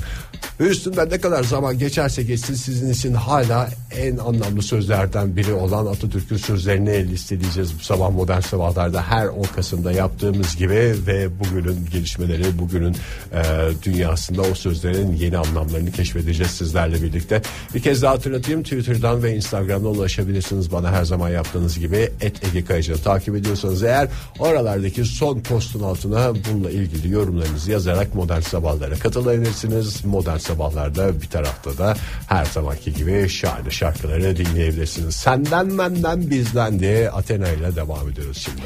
Ve 0.60 0.64
üstünden 0.64 1.10
ne 1.10 1.22
kadar 1.22 1.44
zaman 1.44 1.80
geçerse 1.80 2.24
geçsin 2.24 2.54
sizin 2.54 2.92
için 2.92 3.14
hala 3.14 3.70
en 3.98 4.18
anlamlı 4.18 4.62
sözlerden 4.62 5.36
biri 5.36 5.54
olan 5.54 5.86
Atatürk'ün 5.86 6.38
sözlerini 6.38 7.10
listeleyeceğiz 7.10 7.80
bu 7.80 7.84
sabah 7.84 8.10
modern 8.10 8.40
sabahlarda 8.40 9.11
her 9.12 9.28
10 9.28 9.44
Kasım'da 9.44 9.92
yaptığımız 9.92 10.56
gibi 10.56 10.96
ve 11.08 11.30
bugünün 11.40 11.86
gelişmeleri 11.92 12.60
bugünün 12.60 12.96
e, 13.34 13.42
dünyasında 13.84 14.42
o 14.42 14.54
sözlerin 14.54 15.16
yeni 15.16 15.38
anlamlarını 15.38 15.92
keşfedeceğiz 15.92 16.52
sizlerle 16.52 17.04
birlikte. 17.04 17.42
Bir 17.76 17.82
kez 17.82 18.02
daha 18.02 18.14
hatırlatayım 18.14 18.64
Twitter'dan 18.64 19.24
ve 19.24 19.36
Instagram'dan 19.36 19.96
ulaşabilirsiniz 19.96 20.72
bana 20.72 20.92
her 20.92 21.04
zaman 21.04 21.30
yaptığınız 21.30 21.80
gibi 21.80 22.10
et 22.22 22.44
Ege 22.44 22.66
Kayıcı'nı 22.66 22.98
takip 22.98 23.36
ediyorsanız 23.36 23.84
eğer 23.84 24.08
oralardaki 24.40 25.06
son 25.06 25.40
postun 25.40 25.84
altına 25.84 26.34
bununla 26.36 26.72
ilgili 26.72 27.14
yorumlarınızı 27.14 27.72
yazarak 27.72 28.16
modern 28.16 28.42
sabahlara 28.42 28.96
katılabilirsiniz. 28.96 30.06
Modern 30.06 30.38
sabahlarda 30.38 31.22
bir 31.22 31.28
tarafta 31.28 31.78
da 31.78 31.96
her 32.28 32.46
zamanki 32.46 32.94
gibi 32.94 33.30
şahane 33.30 33.72
şarkıları 33.72 34.38
dinleyebilirsiniz. 34.38 35.16
Senden 35.16 35.78
benden 35.78 36.30
bizden 36.30 36.80
diye 36.80 37.10
Athena 37.10 37.50
ile 37.50 37.76
devam 37.76 38.10
ediyoruz 38.10 38.38
şimdi. 38.38 38.62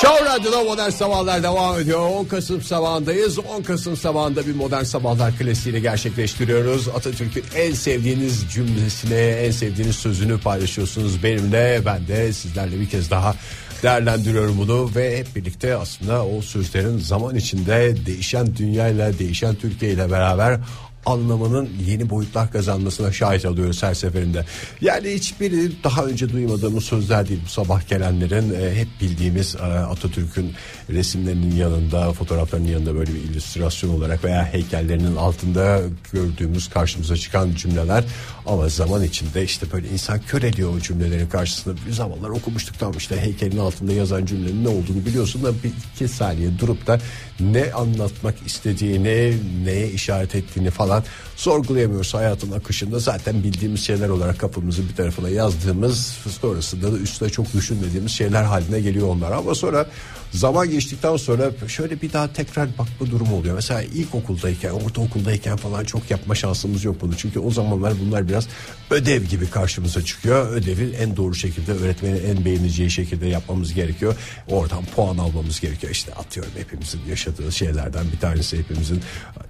Show 0.00 0.24
Radyo'da 0.24 0.64
Modern 0.64 0.90
Sabahlar 0.90 1.42
devam 1.42 1.80
ediyor. 1.80 2.00
10 2.00 2.24
Kasım 2.24 2.62
sabahındayız. 2.62 3.38
10 3.38 3.62
Kasım 3.62 3.96
sabahında 3.96 4.46
bir 4.46 4.54
Modern 4.54 4.82
Sabahlar 4.82 5.38
klasiğini 5.38 5.82
gerçekleştiriyoruz. 5.82 6.88
Atatürk'ün 6.88 7.44
en 7.56 7.72
sevdiğiniz 7.72 8.44
cümlesini, 8.52 9.14
en 9.14 9.50
sevdiğiniz 9.50 9.96
sözünü 9.96 10.40
paylaşıyorsunuz 10.40 11.22
benimle. 11.22 11.82
Ben 11.86 12.08
de 12.08 12.32
sizlerle 12.32 12.80
bir 12.80 12.88
kez 12.88 13.10
daha 13.10 13.34
değerlendiriyorum 13.82 14.58
bunu 14.58 14.90
ve 14.96 15.18
hep 15.18 15.36
birlikte 15.36 15.76
aslında 15.76 16.26
o 16.26 16.42
sözlerin 16.42 16.98
zaman 16.98 17.34
içinde 17.34 17.96
değişen 18.06 18.56
dünyayla, 18.56 19.18
değişen 19.18 19.54
Türkiye 19.54 19.92
ile 19.92 20.10
beraber 20.10 20.60
anlamının 21.06 21.68
yeni 21.86 22.10
boyutlar 22.10 22.52
kazanmasına 22.52 23.12
şahit 23.12 23.44
oluyoruz 23.44 23.82
her 23.82 23.94
seferinde. 23.94 24.44
Yani 24.80 25.10
hiçbiri 25.10 25.72
daha 25.84 26.04
önce 26.04 26.32
duymadığımız 26.32 26.84
sözler 26.84 27.28
değil 27.28 27.40
bu 27.44 27.48
sabah 27.48 27.88
gelenlerin 27.88 28.54
e, 28.54 28.74
hep 28.74 28.88
bildiğimiz 29.00 29.56
e, 29.56 29.58
Atatürk'ün 29.62 30.52
resimlerinin 30.90 31.56
yanında 31.56 32.12
fotoğraflarının 32.12 32.68
yanında 32.68 32.94
böyle 32.94 33.14
bir 33.14 33.18
illüstrasyon 33.18 33.90
olarak 33.90 34.24
veya 34.24 34.44
heykellerinin 34.52 35.16
altında 35.16 35.80
gördüğümüz 36.12 36.68
karşımıza 36.68 37.16
çıkan 37.16 37.54
cümleler 37.54 38.04
ama 38.46 38.68
zaman 38.68 39.02
içinde 39.02 39.44
işte 39.44 39.66
böyle 39.72 39.88
insan 39.88 40.20
kör 40.20 40.42
ediyor 40.42 40.74
o 40.76 40.80
cümlelerin 40.80 41.26
karşısında 41.26 41.76
bir 41.86 41.92
zamanlar 41.92 42.28
okumuştuk 42.28 42.78
tamam 42.78 42.94
işte 42.98 43.20
heykelin 43.20 43.58
altında 43.58 43.92
yazan 43.92 44.26
cümlenin 44.26 44.64
ne 44.64 44.68
olduğunu 44.68 45.06
biliyorsun 45.06 45.42
da 45.44 45.52
bir 45.64 45.72
iki 45.94 46.08
saniye 46.08 46.58
durup 46.58 46.86
da 46.86 47.00
ne 47.40 47.72
anlatmak 47.72 48.34
istediğini 48.46 49.32
neye 49.64 49.90
işaret 49.90 50.34
ettiğini 50.34 50.70
falan 50.70 50.93
sorgulayamıyoruz 51.36 52.14
hayatın 52.14 52.52
akışında 52.52 52.98
zaten 52.98 53.42
bildiğimiz 53.42 53.80
şeyler 53.80 54.08
olarak 54.08 54.38
kapımızın 54.38 54.88
bir 54.88 54.96
tarafına 54.96 55.28
yazdığımız 55.28 56.06
sonrasında 56.40 56.92
da 56.92 56.96
üstüne 56.96 57.28
çok 57.28 57.54
düşünmediğimiz 57.54 58.12
şeyler 58.12 58.42
haline 58.42 58.80
geliyor 58.80 59.08
onlar. 59.08 59.32
Ama 59.32 59.54
sonra 59.54 59.86
zaman 60.34 60.70
geçtikten 60.70 61.16
sonra 61.16 61.50
şöyle 61.68 62.02
bir 62.02 62.12
daha 62.12 62.32
tekrar 62.32 62.68
bakma 62.78 63.10
durumu 63.10 63.36
oluyor. 63.36 63.54
Mesela 63.54 63.82
ilkokuldayken, 63.82 64.70
ortaokuldayken 64.70 65.56
falan 65.56 65.84
çok 65.84 66.10
yapma 66.10 66.34
şansımız 66.34 66.84
yok 66.84 66.96
bunu. 67.00 67.16
Çünkü 67.16 67.38
o 67.38 67.50
zamanlar 67.50 67.92
bunlar 68.06 68.28
biraz 68.28 68.48
ödev 68.90 69.22
gibi 69.22 69.50
karşımıza 69.50 70.04
çıkıyor. 70.04 70.48
Ödevi 70.52 70.90
en 70.90 71.16
doğru 71.16 71.34
şekilde 71.34 71.72
öğretmenin 71.72 72.24
en 72.24 72.44
beğeneceği 72.44 72.90
şekilde 72.90 73.26
yapmamız 73.26 73.74
gerekiyor. 73.74 74.16
Oradan 74.50 74.84
puan 74.96 75.18
almamız 75.18 75.60
gerekiyor. 75.60 75.92
İşte 75.92 76.14
atıyorum 76.14 76.52
hepimizin 76.58 77.00
yaşadığı 77.08 77.52
şeylerden 77.52 78.04
bir 78.12 78.18
tanesi 78.18 78.58
hepimizin 78.58 79.00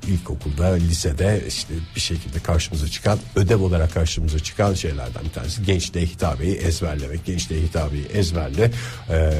ilkokulda, 0.06 0.66
lisede 0.66 1.44
işte 1.48 1.74
bir 1.96 2.00
şekilde 2.00 2.38
karşımıza 2.38 2.88
çıkan 2.88 3.18
ödev 3.36 3.62
olarak 3.62 3.94
karşımıza 3.94 4.38
çıkan 4.38 4.74
şeylerden 4.74 5.24
bir 5.24 5.30
tanesi 5.30 5.62
gençliğe 5.62 6.06
hitabeyi 6.06 6.54
ezberlemek. 6.54 7.24
Gençliğe 7.24 7.62
hitabeyi 7.62 8.04
ezberle 8.04 8.70
ee, 9.10 9.32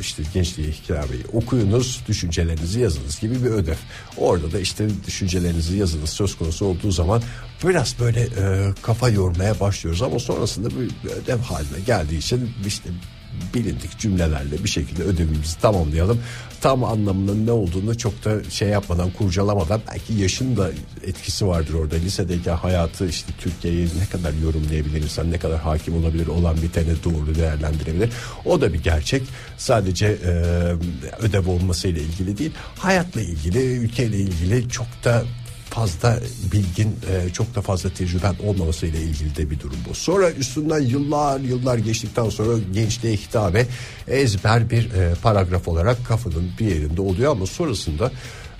işte 0.00 0.22
gençliğe 0.34 0.68
hitabeyi 0.90 1.24
okuyunuz, 1.32 2.02
düşüncelerinizi 2.08 2.80
yazınız 2.80 3.20
gibi 3.20 3.34
bir 3.44 3.50
ödev. 3.50 3.76
Orada 4.16 4.52
da 4.52 4.60
işte 4.60 4.88
düşüncelerinizi 5.06 5.76
yazınız 5.76 6.10
söz 6.10 6.38
konusu 6.38 6.66
olduğu 6.66 6.90
zaman 6.90 7.22
biraz 7.64 7.96
böyle 8.00 8.20
e, 8.20 8.74
kafa 8.82 9.08
yormaya 9.08 9.60
başlıyoruz 9.60 10.02
ama 10.02 10.18
sonrasında 10.18 10.68
bir 10.70 11.10
ödev 11.10 11.38
haline 11.38 11.80
geldiği 11.86 12.18
için 12.18 12.50
işte 12.66 12.90
bilindik 13.54 13.98
cümlelerle 13.98 14.64
bir 14.64 14.68
şekilde 14.68 15.02
ödevimizi 15.02 15.60
tamamlayalım. 15.60 16.20
Tam 16.60 16.84
anlamının 16.84 17.46
ne 17.46 17.50
olduğunu 17.50 17.98
çok 17.98 18.24
da 18.24 18.50
şey 18.50 18.68
yapmadan 18.68 19.10
kurcalamadan 19.10 19.80
belki 19.88 20.14
yaşın 20.14 20.56
da 20.56 20.70
etkisi 21.06 21.46
vardır 21.46 21.74
orada. 21.74 21.96
Lisedeyken 21.96 22.56
hayatı 22.56 23.08
işte 23.08 23.32
Türkiye'yi 23.38 23.86
ne 23.86 24.06
kadar 24.06 24.32
yorumlayabilir 24.44 25.02
insan 25.02 25.30
ne 25.30 25.38
kadar 25.38 25.58
hakim 25.58 25.96
olabilir 25.96 26.26
olan 26.26 26.56
bir 26.62 26.70
tane 26.72 26.86
doğru 27.04 27.34
değerlendirebilir. 27.34 28.10
O 28.44 28.60
da 28.60 28.72
bir 28.72 28.82
gerçek. 28.82 29.22
Sadece 29.58 30.06
e, 30.06 30.30
ödev 31.22 31.48
olmasıyla 31.48 32.02
ilgili 32.02 32.38
değil 32.38 32.52
hayatla 32.78 33.20
ilgili 33.20 33.76
ülkeyle 33.76 34.16
ilgili 34.16 34.68
çok 34.68 34.86
da 35.04 35.24
fazla 35.70 36.20
bilgin 36.52 36.96
e, 37.10 37.32
çok 37.32 37.54
da 37.54 37.60
fazla 37.60 37.90
tecrüben 37.90 38.34
olmaması 38.44 38.86
ile 38.86 39.02
ilgili 39.02 39.36
de 39.36 39.50
bir 39.50 39.60
durum 39.60 39.78
bu. 39.88 39.94
Sonra 39.94 40.30
üstünden 40.30 40.80
yıllar 40.80 41.40
yıllar 41.40 41.78
geçtikten 41.78 42.28
sonra 42.28 42.58
gençliğe 42.72 43.16
hitabe 43.16 43.66
ezber 44.08 44.70
bir 44.70 44.90
e, 44.90 45.14
paragraf 45.22 45.68
olarak 45.68 46.06
kafanın 46.06 46.50
bir 46.60 46.66
yerinde 46.66 47.00
oluyor 47.00 47.32
ama 47.32 47.46
sonrasında 47.46 48.12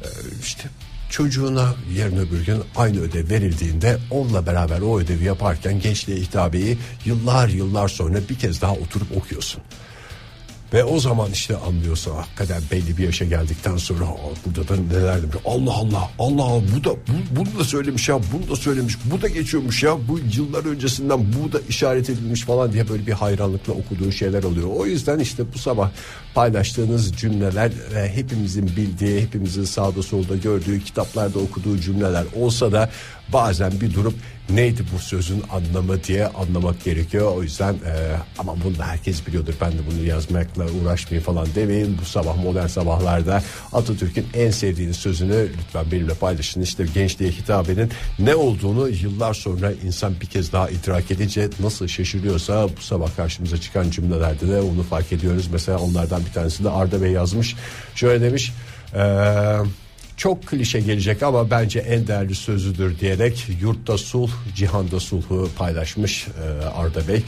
e, 0.03 0.09
işte 0.43 0.69
çocuğuna 1.11 1.75
yarın 1.97 2.17
öbür 2.17 2.47
gün 2.47 2.63
aynı 2.77 3.01
ödev 3.01 3.31
verildiğinde 3.31 3.99
onunla 4.11 4.47
beraber 4.47 4.81
o 4.81 5.01
ödevi 5.01 5.25
yaparken 5.25 5.81
gençliğe 5.81 6.19
hitabeyi 6.19 6.79
yıllar 7.05 7.49
yıllar 7.49 7.89
sonra 7.89 8.19
bir 8.29 8.39
kez 8.39 8.63
daha 8.63 8.73
oturup 8.73 9.17
okuyorsun. 9.17 9.63
Ve 10.73 10.85
o 10.85 11.01
zaman 11.01 11.31
işte 11.31 11.57
anlıyorsun 11.57 12.11
hakikaten 12.17 12.63
belli 12.73 12.97
bir 12.99 13.05
yaşa 13.05 13.25
geldikten 13.25 13.77
sonra 13.77 14.05
"Aa, 14.05 14.31
burada 14.47 14.69
da 14.69 14.77
neler 14.77 15.23
demiş. 15.23 15.37
Allah 15.45 15.73
Allah 15.75 16.11
Allah 16.19 16.63
bu 16.77 16.85
da 16.85 16.91
bu, 16.91 17.37
bunu 17.37 17.59
da 17.59 17.65
söylemiş 17.65 18.09
ya 18.09 18.21
bunu 18.33 18.51
da 18.51 18.57
söylemiş 18.57 18.97
bu 19.05 19.23
da 19.23 19.29
geçiyormuş 19.29 19.83
ya 19.83 19.97
bu 20.09 20.19
yıllar 20.37 20.65
öncesinden 20.65 21.21
bu 21.33 21.53
da 21.53 21.61
işaret 21.69 22.11
edilmiş 22.11 22.41
falan 22.43 22.73
diye 22.73 22.89
böyle 22.89 23.07
bir 23.07 23.13
hayranlıkla 23.13 23.73
okuduğu 23.73 24.13
şeyler 24.13 24.43
oluyor. 24.43 24.69
O 24.77 24.87
yüzden 24.87 25.19
işte 25.19 25.43
bu 25.55 25.59
sabah 25.59 25.91
paylaştığınız 26.35 27.13
cümleler 27.13 27.71
hepimizin 28.15 28.67
bildiği 28.67 29.21
hepimizin 29.21 29.65
sağda 29.65 30.03
solda 30.03 30.37
gördüğü 30.37 30.81
kitaplarda 30.85 31.39
okuduğu 31.39 31.79
cümleler 31.81 32.25
olsa 32.37 32.73
da 32.73 32.91
bazen 33.33 33.81
bir 33.81 33.95
durup 33.95 34.15
neydi 34.51 34.83
bu 34.95 34.99
sözün 34.99 35.43
anlamı 35.51 36.05
diye 36.05 36.27
anlamak 36.27 36.85
gerekiyor. 36.85 37.33
O 37.37 37.43
yüzden 37.43 37.73
e, 37.75 38.17
ama 38.39 38.57
bunu 38.65 38.79
da 38.79 38.87
herkes 38.87 39.27
biliyordur. 39.27 39.55
Ben 39.61 39.73
de 39.73 39.77
bunu 39.91 40.07
yazmakla 40.07 40.65
uğraşmayayım 40.65 41.25
falan 41.25 41.47
demeyin. 41.55 41.99
Bu 42.01 42.05
sabah 42.05 42.37
modern 42.37 42.67
sabahlarda 42.67 43.43
Atatürk'ün 43.73 44.27
en 44.35 44.51
sevdiğiniz 44.51 44.97
sözünü 44.97 45.49
lütfen 45.59 45.93
benimle 45.93 46.15
paylaşın. 46.15 46.63
İşte 46.63 46.85
gençliğe 46.95 47.31
hitabenin 47.31 47.91
ne 48.19 48.35
olduğunu 48.35 48.89
yıllar 48.89 49.35
sonra 49.35 49.73
insan 49.73 50.21
bir 50.21 50.27
kez 50.27 50.53
daha 50.53 50.71
idrak 50.71 51.11
edince 51.11 51.49
nasıl 51.61 51.89
şaşırıyorsa 51.89 52.69
bu 52.77 52.81
sabah 52.81 53.17
karşımıza 53.17 53.59
çıkan 53.59 53.91
cümlelerde 53.91 54.49
de 54.49 54.61
onu 54.61 54.83
fark 54.83 55.13
ediyoruz. 55.13 55.49
Mesela 55.53 55.79
onlardan 55.79 56.27
bir 56.27 56.33
tanesi 56.33 56.65
de 56.65 56.71
Arda 56.71 57.03
Bey 57.03 57.13
yazmış. 57.13 57.57
Şöyle 57.95 58.25
demiş. 58.25 58.53
Ee, 58.95 59.01
çok 60.21 60.47
klişe 60.47 60.81
gelecek 60.81 61.23
ama 61.23 61.51
bence 61.51 61.79
en 61.79 62.07
değerli 62.07 62.35
sözüdür 62.35 62.99
diyerek 62.99 63.47
yurtta 63.61 63.99
sulh, 63.99 64.31
cihanda 64.55 65.01
sulhu 65.01 65.49
paylaşmış 65.59 66.27
e, 66.29 66.65
Arda 66.65 67.09
Bey. 67.09 67.23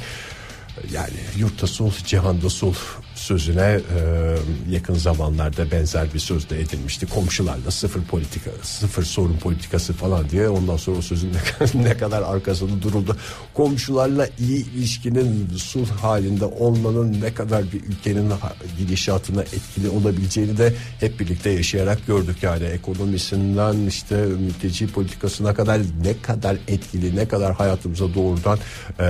Yani 0.93 1.17
yurtta 1.39 1.67
sulh, 1.67 1.93
cihanda 2.07 2.51
sulh 2.51 2.77
sözüne 3.23 3.81
e, 3.97 4.37
yakın 4.71 4.95
zamanlarda 4.95 5.71
benzer 5.71 6.15
bir 6.15 6.19
söz 6.19 6.51
de 6.51 6.61
edilmişti. 6.61 7.07
Komşularla 7.07 7.71
sıfır 7.71 8.03
politika, 8.03 8.51
sıfır 8.63 9.03
sorun 9.03 9.37
politikası 9.37 9.93
falan 9.93 10.31
diye. 10.31 10.49
Ondan 10.49 10.77
sonra 10.77 10.99
o 10.99 11.03
sözün 11.03 11.33
ne, 11.75 11.85
ne 11.85 11.97
kadar 11.97 12.23
arkasında 12.23 12.83
duruldu. 12.83 13.17
Komşularla 13.55 14.29
iyi 14.39 14.73
ilişkinin 14.75 15.49
sulh 15.57 15.91
halinde 15.91 16.45
olmanın 16.45 17.21
ne 17.23 17.35
kadar 17.35 17.73
bir 17.73 17.83
ülkenin 17.83 18.33
gidişatına 18.79 19.43
etkili 19.43 19.89
olabileceğini 19.89 20.59
de 20.59 20.75
hep 21.01 21.21
birlikte 21.21 21.51
yaşayarak 21.51 22.07
gördük. 22.07 22.37
Yani 22.43 22.65
ekonomisinden 22.65 23.77
işte 23.87 24.17
mülteci 24.17 24.93
politikasına 24.93 25.55
kadar 25.55 25.81
ne 26.05 26.23
kadar 26.23 26.57
etkili, 26.69 27.17
ne 27.17 27.29
kadar 27.29 27.55
hayatımıza 27.55 28.15
doğrudan 28.15 28.59
e, 28.99 29.05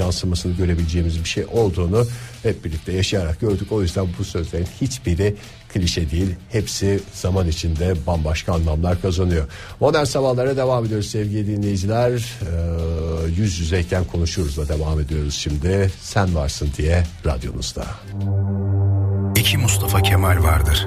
yansımasını 0.00 0.56
görebileceğimiz 0.56 1.24
bir 1.24 1.28
şey 1.28 1.44
olduğunu 1.52 2.06
hep 2.42 2.64
birlikte 2.64 2.92
yaşayarak 2.92 3.21
gördük. 3.40 3.72
O 3.72 3.82
yüzden 3.82 4.06
bu 4.18 4.24
sözlerin 4.24 4.68
hiçbiri 4.80 5.34
klişe 5.72 6.10
değil. 6.10 6.34
Hepsi 6.48 7.00
zaman 7.14 7.48
içinde 7.48 7.94
bambaşka 8.06 8.52
anlamlar 8.52 9.02
kazanıyor. 9.02 9.46
Modern 9.80 10.04
sabahlara 10.04 10.56
devam 10.56 10.84
ediyoruz 10.84 11.06
sevgili 11.06 11.46
dinleyiciler. 11.46 12.10
Ee, 12.10 12.46
yüz 13.36 13.58
yüzeyken 13.60 14.04
konuşuruz 14.04 14.56
da 14.56 14.68
devam 14.68 15.00
ediyoruz 15.00 15.34
şimdi. 15.34 15.90
Sen 16.00 16.34
varsın 16.34 16.70
diye 16.76 17.04
radyonuzda. 17.26 17.86
İki 19.36 19.58
Mustafa 19.58 20.02
Kemal 20.02 20.42
vardır. 20.42 20.86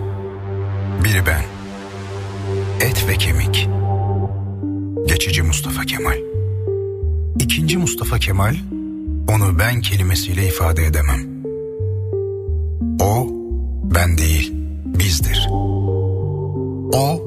Biri 1.03 1.25
ben. 1.25 1.43
Et 2.87 3.07
ve 3.07 3.17
kemik. 3.17 3.67
Geçici 5.07 5.41
Mustafa 5.41 5.81
Kemal. 5.81 6.17
İkinci 7.39 7.77
Mustafa 7.77 8.19
Kemal 8.19 8.55
onu 9.27 9.59
ben 9.59 9.81
kelimesiyle 9.81 10.47
ifade 10.47 10.85
edemem. 10.85 11.34
O 13.05 13.27
ben 13.83 14.17
değil, 14.17 14.51
bizdir. 14.85 15.47
O 16.93 17.21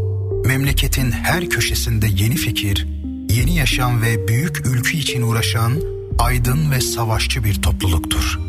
memleketin 0.44 1.10
her 1.10 1.50
köşesinde 1.50 2.06
yeni 2.06 2.34
fikir, 2.34 2.86
yeni 3.28 3.56
yaşam 3.56 4.02
ve 4.02 4.28
büyük 4.28 4.66
ülkü 4.66 4.96
için 4.96 5.22
uğraşan 5.22 5.72
aydın 6.18 6.70
ve 6.70 6.80
savaşçı 6.80 7.44
bir 7.44 7.62
topluluktur. 7.62 8.40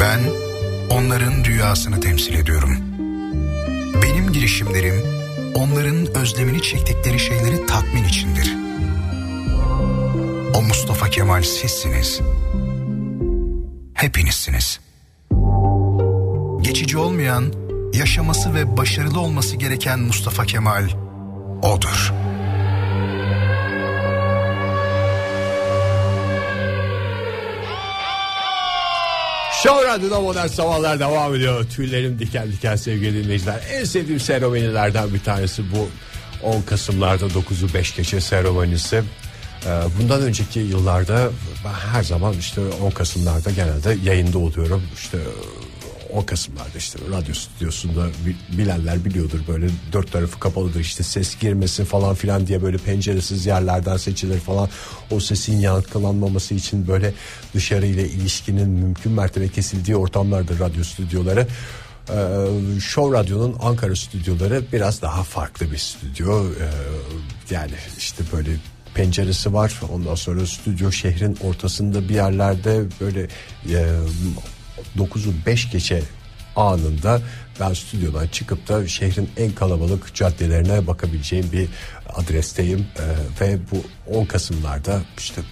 Ben 0.00 0.20
onların 0.90 1.44
rüyasını 1.44 2.00
temsil 2.00 2.34
ediyorum. 2.34 2.76
Benim 4.02 4.32
girişimlerim 4.32 5.02
onların 5.54 6.16
özlemini 6.16 6.62
çektikleri 6.62 7.18
şeyleri 7.18 7.66
tatmin 7.66 8.04
içindir. 8.04 8.54
O 10.54 10.62
Mustafa 10.62 11.10
Kemal 11.10 11.42
sizsiniz. 11.42 12.20
Hepinizsiniz. 13.94 14.89
Geçici 16.70 16.98
olmayan, 16.98 17.52
yaşaması 17.94 18.54
ve 18.54 18.76
başarılı 18.76 19.20
olması 19.20 19.56
gereken 19.56 20.00
Mustafa 20.00 20.44
Kemal 20.44 20.88
odur. 21.62 22.12
Show 29.62 29.88
Radyo'da 29.88 30.20
modern 30.20 30.46
sabahlar 30.46 31.00
devam 31.00 31.34
ediyor. 31.34 31.66
Tüylerim 31.70 32.18
diken 32.18 32.52
diken 32.52 32.76
sevgili 32.76 33.24
dinleyiciler. 33.24 33.60
En 33.72 33.84
sevdiğim 33.84 34.20
seremonilerden 34.20 35.14
bir 35.14 35.20
tanesi 35.20 35.62
bu 35.72 35.88
10 36.42 36.62
Kasım'larda 36.62 37.26
9'u 37.26 37.74
5 37.74 37.96
geçe 37.96 38.20
seremonisi. 38.20 38.96
Ee, 39.66 39.68
Bundan 40.00 40.22
önceki 40.22 40.60
yıllarda 40.60 41.30
ben 41.64 41.92
her 41.92 42.02
zaman 42.02 42.34
işte 42.34 42.60
10 42.82 42.90
Kasım'larda 42.90 43.50
genelde 43.50 43.96
yayında 44.04 44.38
oluyorum. 44.38 44.82
İşte 44.94 45.18
10 46.12 46.22
Kasım'larda 46.22 46.78
işte 46.78 46.98
radyo 47.10 47.34
stüdyosunda 47.34 48.06
bi- 48.26 48.58
bilenler 48.58 49.04
biliyordur 49.04 49.38
böyle 49.48 49.66
dört 49.92 50.12
tarafı 50.12 50.40
kapalıdır 50.40 50.80
işte 50.80 51.02
ses 51.02 51.38
girmesin 51.38 51.84
falan 51.84 52.14
filan 52.14 52.46
diye 52.46 52.62
böyle 52.62 52.76
penceresiz 52.76 53.46
yerlerden 53.46 53.96
seçilir 53.96 54.40
falan 54.40 54.68
o 55.10 55.20
sesin 55.20 55.56
yankılanmaması 55.58 56.54
için 56.54 56.88
böyle 56.88 57.14
dışarı 57.54 57.86
ile 57.86 58.08
ilişkinin 58.08 58.68
mümkün 58.68 59.12
mertebe 59.12 59.48
kesildiği 59.48 59.96
ortamlardır 59.96 60.60
radyo 60.60 60.84
stüdyoları. 60.84 61.46
Ee, 62.10 62.80
Show 62.80 63.18
Radyo'nun 63.18 63.56
Ankara 63.62 63.96
stüdyoları 63.96 64.62
biraz 64.72 65.02
daha 65.02 65.22
farklı 65.22 65.72
bir 65.72 65.78
stüdyo. 65.78 66.44
Ee, 66.44 67.54
yani 67.54 67.72
işte 67.98 68.24
böyle 68.32 68.50
penceresi 68.94 69.52
var. 69.54 69.80
Ondan 69.92 70.14
sonra 70.14 70.46
stüdyo 70.46 70.92
şehrin 70.92 71.36
ortasında 71.44 72.08
bir 72.08 72.14
yerlerde 72.14 72.84
böyle 73.00 73.22
e, 73.68 73.86
9'u 74.98 75.32
5 75.46 75.70
geçe 75.70 76.02
anında 76.56 77.20
ben 77.60 77.72
stüdyodan 77.72 78.26
çıkıp 78.26 78.68
da 78.68 78.88
şehrin 78.88 79.30
en 79.36 79.52
kalabalık 79.52 80.14
caddelerine 80.14 80.86
bakabileceğim 80.86 81.52
bir 81.52 81.68
adresteyim. 82.08 82.86
Ee, 82.98 83.44
ve 83.44 83.58
bu 83.70 83.84
10 84.18 84.24
Kasım'larda 84.24 85.02
işte 85.18 85.42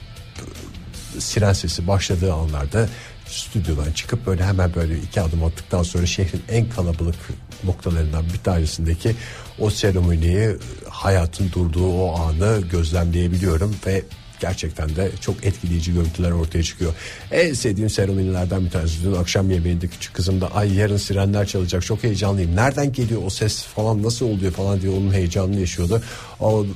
siren 1.18 1.52
sesi 1.52 1.86
başladığı 1.86 2.32
anlarda 2.32 2.88
stüdyodan 3.26 3.92
çıkıp 3.92 4.26
böyle 4.26 4.44
hemen 4.44 4.74
böyle 4.74 4.98
iki 4.98 5.20
adım 5.20 5.44
attıktan 5.44 5.82
sonra 5.82 6.06
şehrin 6.06 6.42
en 6.48 6.70
kalabalık 6.70 7.16
noktalarından 7.64 8.24
bir 8.34 8.38
tanesindeki 8.38 9.16
o 9.58 9.70
seremoniyi 9.70 10.56
hayatın 10.88 11.52
durduğu 11.52 11.92
o 11.92 12.20
anı 12.20 12.60
gözlemleyebiliyorum. 12.60 13.76
Ve 13.86 14.02
gerçekten 14.40 14.96
de 14.96 15.10
çok 15.20 15.44
etkileyici 15.44 15.94
görüntüler 15.94 16.30
ortaya 16.30 16.62
çıkıyor. 16.62 16.94
En 17.30 17.52
sevdiğim 17.52 17.90
seremonilerden 17.90 18.64
bir 18.64 18.70
tanesi. 18.70 19.04
Dün 19.04 19.12
akşam 19.12 19.50
yemeğinde 19.50 19.88
küçük 19.88 20.14
kızım 20.14 20.40
da 20.40 20.54
ay 20.54 20.74
yarın 20.74 20.96
sirenler 20.96 21.46
çalacak 21.46 21.82
çok 21.82 22.02
heyecanlıyım. 22.02 22.56
Nereden 22.56 22.92
geliyor 22.92 23.22
o 23.24 23.30
ses 23.30 23.62
falan 23.62 24.02
nasıl 24.02 24.26
oluyor 24.26 24.52
falan 24.52 24.80
diye 24.80 24.92
onun 24.92 25.12
heyecanını 25.12 25.60
yaşıyordu. 25.60 26.02
O, 26.40 26.66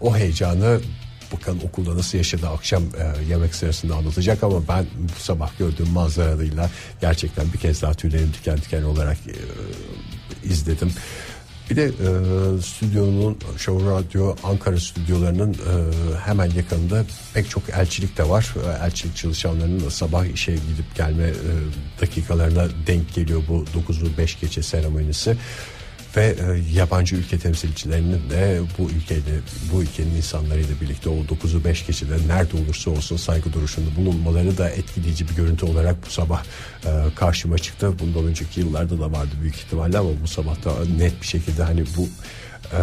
o 0.00 0.16
heyecanı 0.16 0.80
bakalım 1.32 1.60
okulda 1.64 1.96
nasıl 1.96 2.18
yaşadı 2.18 2.48
akşam 2.48 2.82
e, 2.82 3.24
yemek 3.30 3.54
sırasında 3.54 3.94
anlatacak 3.94 4.42
ama 4.42 4.68
ben 4.68 4.86
bu 5.16 5.20
sabah 5.20 5.58
gördüğüm 5.58 5.88
manzarayla 5.88 6.70
gerçekten 7.00 7.52
bir 7.52 7.58
kez 7.58 7.82
daha 7.82 7.94
tüylerim 7.94 8.32
diken 8.38 8.56
diken 8.56 8.82
olarak 8.82 9.18
e, 9.26 9.34
izledim. 10.48 10.92
Bir 11.70 11.76
de 11.76 11.84
e, 11.84 11.90
stüdyonun 12.62 13.38
Show 13.56 13.90
Radyo 13.90 14.36
Ankara 14.44 14.80
stüdyolarının 14.80 15.52
e, 15.52 16.16
hemen 16.24 16.50
yakınında 16.50 17.04
pek 17.34 17.50
çok 17.50 17.62
elçilik 17.70 18.18
de 18.18 18.28
var. 18.28 18.54
E, 18.66 18.84
elçilik 18.86 19.16
çalışanlarının 19.16 19.88
sabah 19.88 20.24
işe 20.24 20.52
gidip 20.52 20.94
gelme 20.96 21.24
e, 21.24 21.32
dakikalarına 22.00 22.66
denk 22.86 23.14
geliyor 23.14 23.42
bu 23.48 23.64
9'u 23.88 24.18
5 24.18 24.40
geçe 24.40 24.62
seremonisi 24.62 25.36
ve 26.16 26.24
e, 26.26 26.74
yabancı 26.78 27.16
ülke 27.16 27.38
temsilcilerinin 27.38 28.30
de 28.30 28.60
bu 28.78 28.90
ülkeyle 28.90 29.40
bu 29.72 29.82
ülkenin 29.82 30.14
insanlarıyla 30.16 30.80
birlikte 30.80 31.08
o 31.08 31.14
9'u 31.14 31.64
5 31.64 31.86
geçide 31.86 32.14
nerede 32.28 32.56
olursa 32.56 32.90
olsun 32.90 33.16
saygı 33.16 33.52
duruşunda 33.52 33.96
bulunmaları 33.96 34.58
da 34.58 34.70
etkileyici 34.70 35.28
bir 35.28 35.34
görüntü 35.34 35.66
olarak 35.66 36.06
bu 36.06 36.10
sabah 36.10 36.44
e, 36.84 37.14
karşıma 37.14 37.58
çıktı. 37.58 37.92
Bundan 37.98 38.24
önceki 38.24 38.60
yıllarda 38.60 39.00
da 39.00 39.12
vardı 39.12 39.30
büyük 39.40 39.56
ihtimalle 39.56 39.98
ama 39.98 40.10
bu 40.22 40.28
sabah 40.28 40.64
da 40.64 40.72
net 40.98 41.22
bir 41.22 41.26
şekilde 41.26 41.62
hani 41.62 41.84
bu 41.96 42.08
e, 42.72 42.80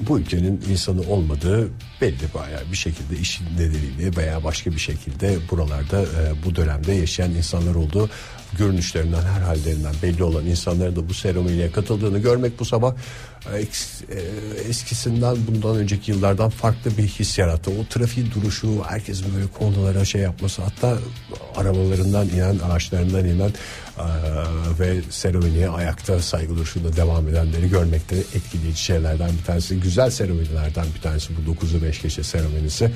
bu 0.00 0.18
ülkenin 0.18 0.62
insanı 0.70 1.00
olmadığı 1.00 1.68
belli 2.00 2.34
bayağı 2.34 2.62
bir 2.72 2.76
şekilde 2.76 3.16
işin 3.16 3.44
nedeniyle 3.44 4.16
veya 4.16 4.44
başka 4.44 4.70
bir 4.70 4.78
şekilde 4.78 5.38
buralarda 5.50 6.02
e, 6.02 6.44
bu 6.44 6.56
dönemde 6.56 6.92
yaşayan 6.92 7.30
insanlar 7.30 7.74
olduğu 7.74 8.10
görünüşlerinden 8.58 9.22
her 9.22 9.40
hallerinden 9.40 9.94
belli 10.02 10.22
olan 10.22 10.46
insanların 10.46 10.96
da 10.96 11.08
bu 11.08 11.14
seremoniye 11.14 11.72
katıldığını 11.72 12.18
görmek 12.18 12.58
bu 12.58 12.64
sabah 12.64 12.94
e, 13.54 13.58
e, 13.58 14.20
eskisinden 14.68 15.36
bundan 15.48 15.76
önceki 15.76 16.10
yıllardan 16.10 16.50
farklı 16.50 16.98
bir 16.98 17.06
his 17.06 17.38
yarattı. 17.38 17.70
O 17.70 17.86
trafiğin 17.90 18.30
duruşu 18.30 18.82
herkesin 18.88 19.34
böyle 19.34 19.46
konulara 19.46 20.04
şey 20.04 20.20
yapması 20.22 20.62
hatta 20.62 20.98
arabalarından 21.56 22.28
inen 22.28 22.58
araçlarından 22.58 23.24
inen 23.24 23.52
ve 24.80 25.00
seremoniye 25.10 25.68
ayakta 25.68 26.22
saygı 26.22 26.56
duruşunda 26.56 26.96
devam 26.96 27.28
edenleri 27.28 27.70
görmekte 27.70 28.16
etkileyici 28.16 28.82
şeylerden 28.82 29.30
bir 29.40 29.44
tanesi. 29.44 29.80
Güzel 29.80 30.10
seremonilerden 30.10 30.86
bir 30.96 31.00
tanesi 31.00 31.32
bu 31.36 31.52
9'u 31.52 31.82
5 31.82 32.02
gece 32.02 32.22
seremonisi 32.22 32.90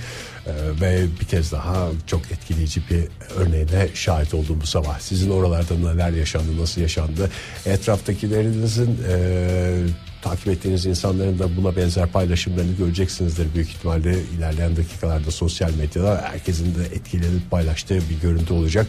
E, 0.47 0.81
ve 0.81 1.07
bir 1.21 1.27
kez 1.27 1.53
daha 1.53 1.89
çok 2.07 2.33
etkileyici 2.33 2.83
bir 2.91 3.05
örneğine 3.37 3.89
şahit 3.95 4.35
oldum 4.35 4.59
bu 4.63 4.67
sabah. 4.67 5.01
Sizin 5.01 5.31
oralarda 5.31 5.75
neler 5.75 6.11
yaşandı, 6.11 6.61
nasıl 6.61 6.81
yaşandı? 6.81 7.31
Etraftakilerinizin 7.67 8.99
e, 9.09 9.87
takip 10.23 10.49
ettiğiniz 10.49 10.87
insanların 10.87 11.39
da 11.39 11.57
buna 11.57 11.77
benzer 11.77 12.07
paylaşımlarını 12.07 12.77
göreceksinizdir 12.77 13.55
büyük 13.55 13.69
ihtimalle 13.69 14.17
ilerleyen 14.37 14.77
dakikalarda 14.77 15.31
sosyal 15.31 15.75
medyada 15.75 16.21
herkesin 16.33 16.75
de 16.75 16.85
etkilenip 16.85 17.51
paylaştığı 17.51 17.99
bir 18.11 18.21
görüntü 18.23 18.55
olacak. 18.55 18.87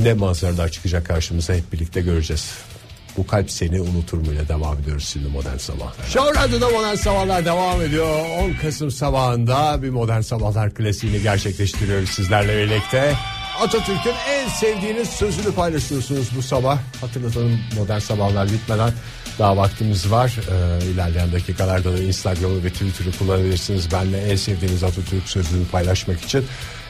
Ne 0.00 0.14
manzaralar 0.14 0.68
çıkacak 0.68 1.06
karşımıza 1.06 1.54
hep 1.54 1.72
birlikte 1.72 2.00
göreceğiz. 2.00 2.50
Bu 3.16 3.26
kalp 3.26 3.50
seni 3.50 3.80
unutur 3.80 4.18
mu 4.18 4.32
ile 4.32 4.48
devam 4.48 4.78
ediyoruz 4.78 5.08
şimdi 5.12 5.28
modern 5.28 5.56
sabahlar. 5.56 6.06
Show 6.08 6.40
Radyo'da 6.40 6.68
modern 6.68 6.94
sabahlar 6.94 7.44
devam 7.44 7.82
ediyor. 7.82 8.16
10 8.38 8.52
Kasım 8.52 8.90
sabahında 8.90 9.82
bir 9.82 9.90
modern 9.90 10.20
sabahlar 10.20 10.74
klasiğini 10.74 11.22
gerçekleştiriyoruz 11.22 12.08
sizlerle 12.08 12.58
birlikte. 12.58 13.14
Atatürk'ün 13.60 14.14
en 14.28 14.48
sevdiğiniz 14.48 15.08
sözünü 15.08 15.54
paylaşıyorsunuz 15.54 16.28
bu 16.36 16.42
sabah. 16.42 16.78
Hatırlatalım 17.00 17.60
modern 17.76 17.98
sabahlar 17.98 18.48
bitmeden 18.48 18.92
daha 19.38 19.56
vaktimiz 19.56 20.10
var. 20.10 20.36
Ee, 20.50 20.84
ilerleyen 20.86 21.32
dakikalarda 21.32 21.92
da 21.92 21.98
Instagram'ı 21.98 22.64
ve 22.64 22.70
Twitter'ı 22.70 23.18
kullanabilirsiniz. 23.18 23.92
Benle 23.92 24.18
en 24.18 24.36
sevdiğiniz 24.36 24.84
Atatürk 24.84 25.28
sözünü 25.28 25.66
paylaşmak 25.66 26.22
için. 26.22 26.44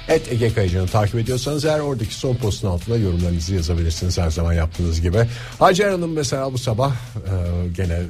Et 0.08 0.32
Ege 0.32 0.54
Kayıcı'nı 0.54 0.86
takip 0.86 1.14
ediyorsanız 1.14 1.64
eğer 1.64 1.80
oradaki 1.80 2.14
son 2.14 2.34
postun 2.34 2.68
altına 2.68 2.96
yorumlarınızı 2.96 3.54
yazabilirsiniz 3.54 4.18
her 4.18 4.30
zaman 4.30 4.52
yaptığınız 4.52 5.00
gibi. 5.00 5.18
Hacer 5.58 5.90
Hanım 5.90 6.12
mesela 6.12 6.52
bu 6.52 6.58
sabah 6.58 6.92
e, 6.92 7.68
gene 7.76 8.00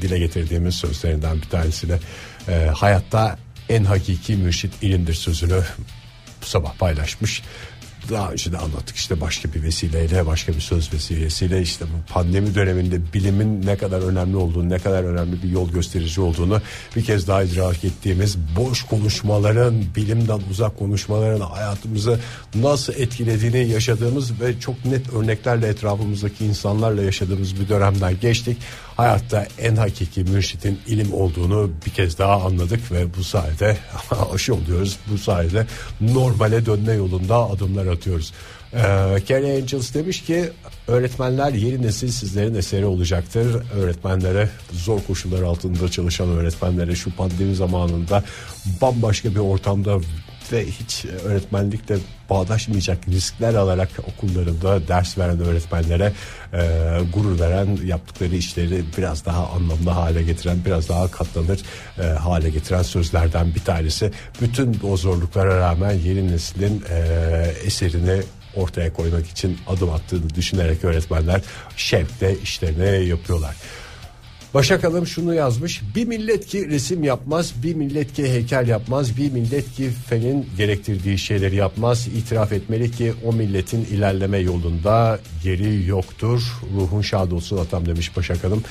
dile 0.00 0.18
getirdiğimiz 0.18 0.74
sözlerinden 0.74 1.36
bir 1.36 1.48
tanesiyle 1.48 1.98
e, 2.48 2.70
hayatta 2.74 3.38
en 3.68 3.84
hakiki 3.84 4.36
mürşit 4.36 4.82
ilimdir 4.82 5.14
sözünü 5.14 5.62
bu 6.42 6.46
sabah 6.46 6.74
paylaşmış. 6.74 7.42
Daha 8.10 8.32
önce 8.32 8.52
de 8.52 8.58
anlattık 8.58 8.96
işte 8.96 9.20
başka 9.20 9.52
bir 9.52 9.62
vesileyle 9.62 10.26
başka 10.26 10.52
bir 10.52 10.60
söz 10.60 10.92
vesilesiyle 10.92 11.62
işte 11.62 11.84
bu 11.84 12.12
pandemi 12.12 12.54
döneminde 12.54 13.12
bilimin 13.14 13.66
ne 13.66 13.76
kadar 13.76 14.02
önemli 14.02 14.36
olduğunu 14.36 14.68
ne 14.68 14.78
kadar 14.78 15.04
önemli 15.04 15.42
bir 15.42 15.48
yol 15.48 15.70
gösterici 15.72 16.20
olduğunu 16.20 16.60
bir 16.96 17.04
kez 17.04 17.28
daha 17.28 17.42
idrak 17.42 17.84
ettiğimiz 17.84 18.36
boş 18.56 18.82
konuşmaların 18.82 19.74
bilimden 19.96 20.40
uzak 20.50 20.78
konuşmaların 20.78 21.40
hayatımızı 21.40 22.20
nasıl 22.54 22.92
etkilediğini 22.92 23.68
yaşadığımız 23.68 24.40
ve 24.40 24.60
çok 24.60 24.84
net 24.84 25.12
örneklerle 25.12 25.68
etrafımızdaki 25.68 26.44
insanlarla 26.44 27.02
yaşadığımız 27.02 27.60
bir 27.60 27.68
dönemden 27.68 28.20
geçtik. 28.20 28.56
Hayatta 29.00 29.46
en 29.58 29.76
hakiki 29.76 30.24
mürşitin 30.24 30.78
ilim 30.86 31.14
olduğunu 31.14 31.70
bir 31.86 31.90
kez 31.90 32.18
daha 32.18 32.42
anladık 32.42 32.92
ve 32.92 33.14
bu 33.18 33.24
sayede 33.24 33.76
aşı 34.34 34.54
oluyoruz. 34.54 34.98
Bu 35.12 35.18
sayede 35.18 35.66
normale 36.00 36.66
dönme 36.66 36.92
yolunda 36.92 37.36
adımlar 37.36 37.86
atıyoruz. 37.86 38.32
Ee, 38.72 38.78
Carrie 39.28 39.62
Angels 39.62 39.94
demiş 39.94 40.22
ki 40.22 40.50
öğretmenler 40.88 41.52
yeni 41.52 41.82
nesil 41.82 42.08
sizlerin 42.08 42.54
eseri 42.54 42.84
olacaktır. 42.84 43.62
Öğretmenlere 43.74 44.50
zor 44.72 45.00
koşullar 45.06 45.42
altında 45.42 45.90
çalışan 45.90 46.28
öğretmenlere 46.28 46.94
şu 46.94 47.16
pandemi 47.16 47.54
zamanında 47.54 48.24
bambaşka 48.80 49.30
bir 49.30 49.40
ortamda 49.40 50.00
ve 50.52 50.66
hiç 50.66 51.04
öğretmenlikle 51.04 51.96
bağdaşmayacak 52.30 53.08
riskler 53.08 53.54
alarak 53.54 53.88
okullarında 54.08 54.88
ders 54.88 55.18
veren 55.18 55.40
öğretmenlere 55.40 56.12
e, 56.52 56.58
gurur 57.14 57.40
veren 57.40 57.78
yaptıkları 57.84 58.34
işleri 58.36 58.84
biraz 58.98 59.24
daha 59.26 59.46
anlamlı 59.48 59.90
hale 59.90 60.22
getiren 60.22 60.58
biraz 60.64 60.88
daha 60.88 61.10
katlanır 61.10 61.60
e, 61.98 62.02
hale 62.02 62.50
getiren 62.50 62.82
sözlerden 62.82 63.54
bir 63.54 63.64
tanesi. 63.64 64.10
Bütün 64.40 64.78
o 64.84 64.96
zorluklara 64.96 65.58
rağmen 65.58 65.92
yeni 65.92 66.32
neslin 66.32 66.84
e, 66.90 66.98
eserini 67.64 68.22
ortaya 68.56 68.92
koymak 68.92 69.26
için 69.26 69.58
adım 69.68 69.90
attığını 69.90 70.34
düşünerek 70.34 70.84
öğretmenler 70.84 71.40
şevkle 71.76 72.38
işlerini 72.40 73.08
yapıyorlar. 73.08 73.56
Başak 74.54 74.84
Hanım 74.84 75.06
şunu 75.06 75.34
yazmış. 75.34 75.82
Bir 75.94 76.06
millet 76.06 76.46
ki 76.46 76.68
resim 76.68 77.04
yapmaz, 77.04 77.54
bir 77.62 77.74
millet 77.74 78.12
ki 78.12 78.32
heykel 78.32 78.68
yapmaz, 78.68 79.16
bir 79.16 79.32
millet 79.32 79.72
ki 79.72 79.90
fenin 80.08 80.46
gerektirdiği 80.56 81.18
şeyleri 81.18 81.56
yapmaz. 81.56 82.06
İtiraf 82.06 82.52
etmeli 82.52 82.90
ki 82.90 83.12
o 83.24 83.32
milletin 83.32 83.84
ilerleme 83.84 84.38
yolunda 84.38 85.18
yeri 85.44 85.86
yoktur. 85.86 86.42
Ruhun 86.76 87.02
şad 87.02 87.30
olsun 87.30 87.56
atam 87.56 87.86
demiş 87.86 88.16
Başak 88.16 88.44
Hanım. 88.44 88.64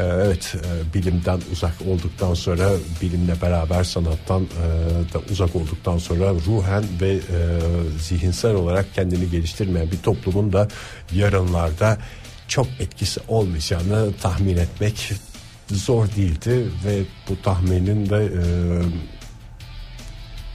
Ee, 0.00 0.04
Evet 0.04 0.54
e, 0.54 0.94
bilimden 0.94 1.40
uzak 1.52 1.74
olduktan 1.88 2.34
sonra 2.34 2.70
bilimle 3.02 3.42
beraber 3.42 3.84
sanattan 3.84 4.42
e, 4.42 5.14
da 5.14 5.20
uzak 5.30 5.56
olduktan 5.56 5.98
sonra 5.98 6.32
ruhen 6.46 6.84
ve 7.00 7.12
e, 7.12 7.18
zihinsel 8.00 8.54
olarak 8.54 8.94
kendini 8.94 9.30
geliştirmeyen 9.30 9.90
bir 9.90 9.98
toplumun 9.98 10.52
da 10.52 10.68
yarınlarda 11.12 11.98
çok 12.48 12.66
etkisi 12.80 13.20
olmayacağını 13.28 14.12
tahmin 14.22 14.56
etmek 14.56 15.12
zor 15.70 16.06
değildi 16.16 16.68
ve 16.84 17.02
bu 17.28 17.42
tahminin 17.42 18.10
de 18.10 18.24
e, 18.24 18.42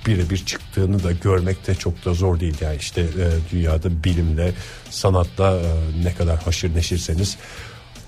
birebir 0.05 0.45
çıktığını 0.45 1.03
da 1.03 1.11
görmek 1.11 1.67
de 1.67 1.75
çok 1.75 2.05
da 2.05 2.13
zor 2.13 2.39
değil. 2.39 2.55
Yani 2.61 2.77
işte 2.77 3.01
e, 3.01 3.51
dünyada 3.51 4.03
bilimle 4.03 4.51
sanatla 4.89 5.59
e, 5.59 6.03
ne 6.03 6.13
kadar 6.13 6.43
haşır 6.43 6.75
neşirseniz 6.75 7.37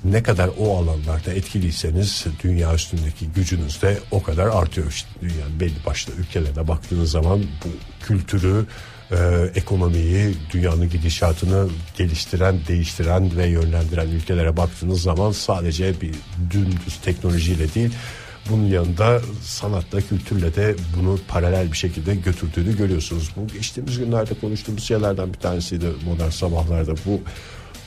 ne 0.03 0.23
kadar 0.23 0.49
o 0.59 0.77
alanlarda 0.77 1.33
etkiliyseniz 1.33 2.25
dünya 2.43 2.75
üstündeki 2.75 3.27
gücünüz 3.27 3.81
de 3.81 3.97
o 4.11 4.23
kadar 4.23 4.47
artıyor. 4.47 4.87
İşte 4.89 5.09
dünyanın 5.21 5.59
belli 5.59 5.85
başlı 5.85 6.13
ülkelerine 6.13 6.67
baktığınız 6.67 7.11
zaman 7.11 7.39
bu 7.39 7.69
kültürü 8.05 8.65
e, 9.11 9.51
ekonomiyi, 9.55 10.35
dünyanın 10.53 10.89
gidişatını 10.89 11.69
geliştiren, 11.97 12.59
değiştiren 12.67 13.37
ve 13.37 13.47
yönlendiren 13.47 14.07
ülkelere 14.07 14.57
baktığınız 14.57 15.01
zaman 15.01 15.31
sadece 15.31 16.01
bir 16.01 16.15
dümdüz 16.51 16.97
teknolojiyle 17.03 17.73
değil, 17.73 17.91
bunun 18.49 18.65
yanında 18.67 19.21
sanatla, 19.43 20.01
kültürle 20.01 20.55
de 20.55 20.75
bunu 20.97 21.19
paralel 21.27 21.71
bir 21.71 21.77
şekilde 21.77 22.15
götürdüğünü 22.15 22.77
görüyorsunuz. 22.77 23.31
Bu 23.35 23.47
geçtiğimiz 23.47 23.97
günlerde 23.99 24.33
konuştuğumuz 24.33 24.83
şeylerden 24.83 25.33
bir 25.33 25.39
tanesiydi 25.39 25.85
modern 26.05 26.29
sabahlarda. 26.29 26.93
Bu 27.05 27.21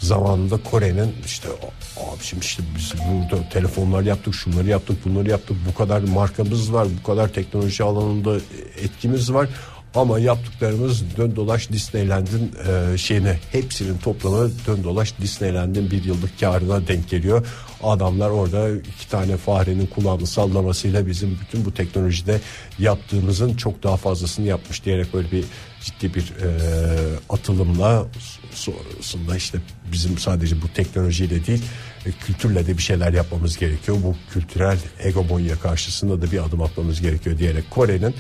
zamanında 0.01 0.57
Kore'nin 0.71 1.15
işte 1.25 1.49
abi 1.97 2.23
şimdi 2.23 2.45
işte 2.45 2.63
biz 2.77 2.93
burada 3.09 3.49
telefonlar 3.49 4.03
yaptık, 4.03 4.35
şunları 4.35 4.69
yaptık, 4.69 5.05
bunları 5.05 5.31
yaptık. 5.31 5.57
Bu 5.69 5.75
kadar 5.75 6.01
markamız 6.01 6.73
var, 6.73 6.89
bu 7.01 7.07
kadar 7.07 7.29
teknoloji 7.29 7.85
alanında 7.85 8.37
etkimiz 8.83 9.33
var. 9.33 9.49
Ama 9.95 10.19
yaptıklarımız 10.19 11.17
dön 11.17 11.37
dolaş 11.37 11.71
Disneyland'in 11.71 12.53
e, 12.69 12.99
şeyine 12.99 13.39
hepsinin 13.53 13.99
toplamı 13.99 14.51
dön 14.67 14.85
dolaş 14.85 15.19
Disneyland'in 15.21 15.91
bir 15.91 16.05
yıllık 16.05 16.41
karına 16.41 16.89
denk 16.89 17.11
geliyor. 17.11 17.47
Adamlar 17.83 18.31
orada 18.31 18.71
iki 18.71 19.09
tane 19.11 19.37
farenin 19.37 19.87
kulağını 19.87 20.27
sallamasıyla 20.27 21.07
bizim 21.07 21.39
bütün 21.41 21.65
bu 21.65 21.75
teknolojide 21.75 22.41
yaptığımızın 22.79 23.55
çok 23.55 23.83
daha 23.83 23.97
fazlasını 23.97 24.47
yapmış 24.47 24.85
diyerek 24.85 25.15
böyle 25.15 25.31
bir 25.31 25.45
ciddi 25.81 26.15
bir 26.15 26.23
e, 26.23 26.49
atılımla 27.29 28.07
sonrasında 28.51 29.37
işte 29.37 29.59
bizim 29.93 30.19
sadece 30.19 30.63
bu 30.63 30.69
teknolojiyle 30.69 31.47
değil 31.47 31.63
e, 32.07 32.11
kültürle 32.13 32.67
de 32.67 32.79
bir 32.79 32.83
şeyler 32.83 33.13
yapmamız 33.13 33.59
gerekiyor. 33.59 33.97
Bu 34.03 34.17
kültürel 34.33 34.79
hegemonya 34.99 35.59
karşısında 35.59 36.23
da 36.23 36.33
bir 36.33 36.45
adım 36.45 36.63
atmamız 36.63 37.01
gerekiyor 37.01 37.39
diyerek 37.39 37.71
Kore'nin 37.71 38.15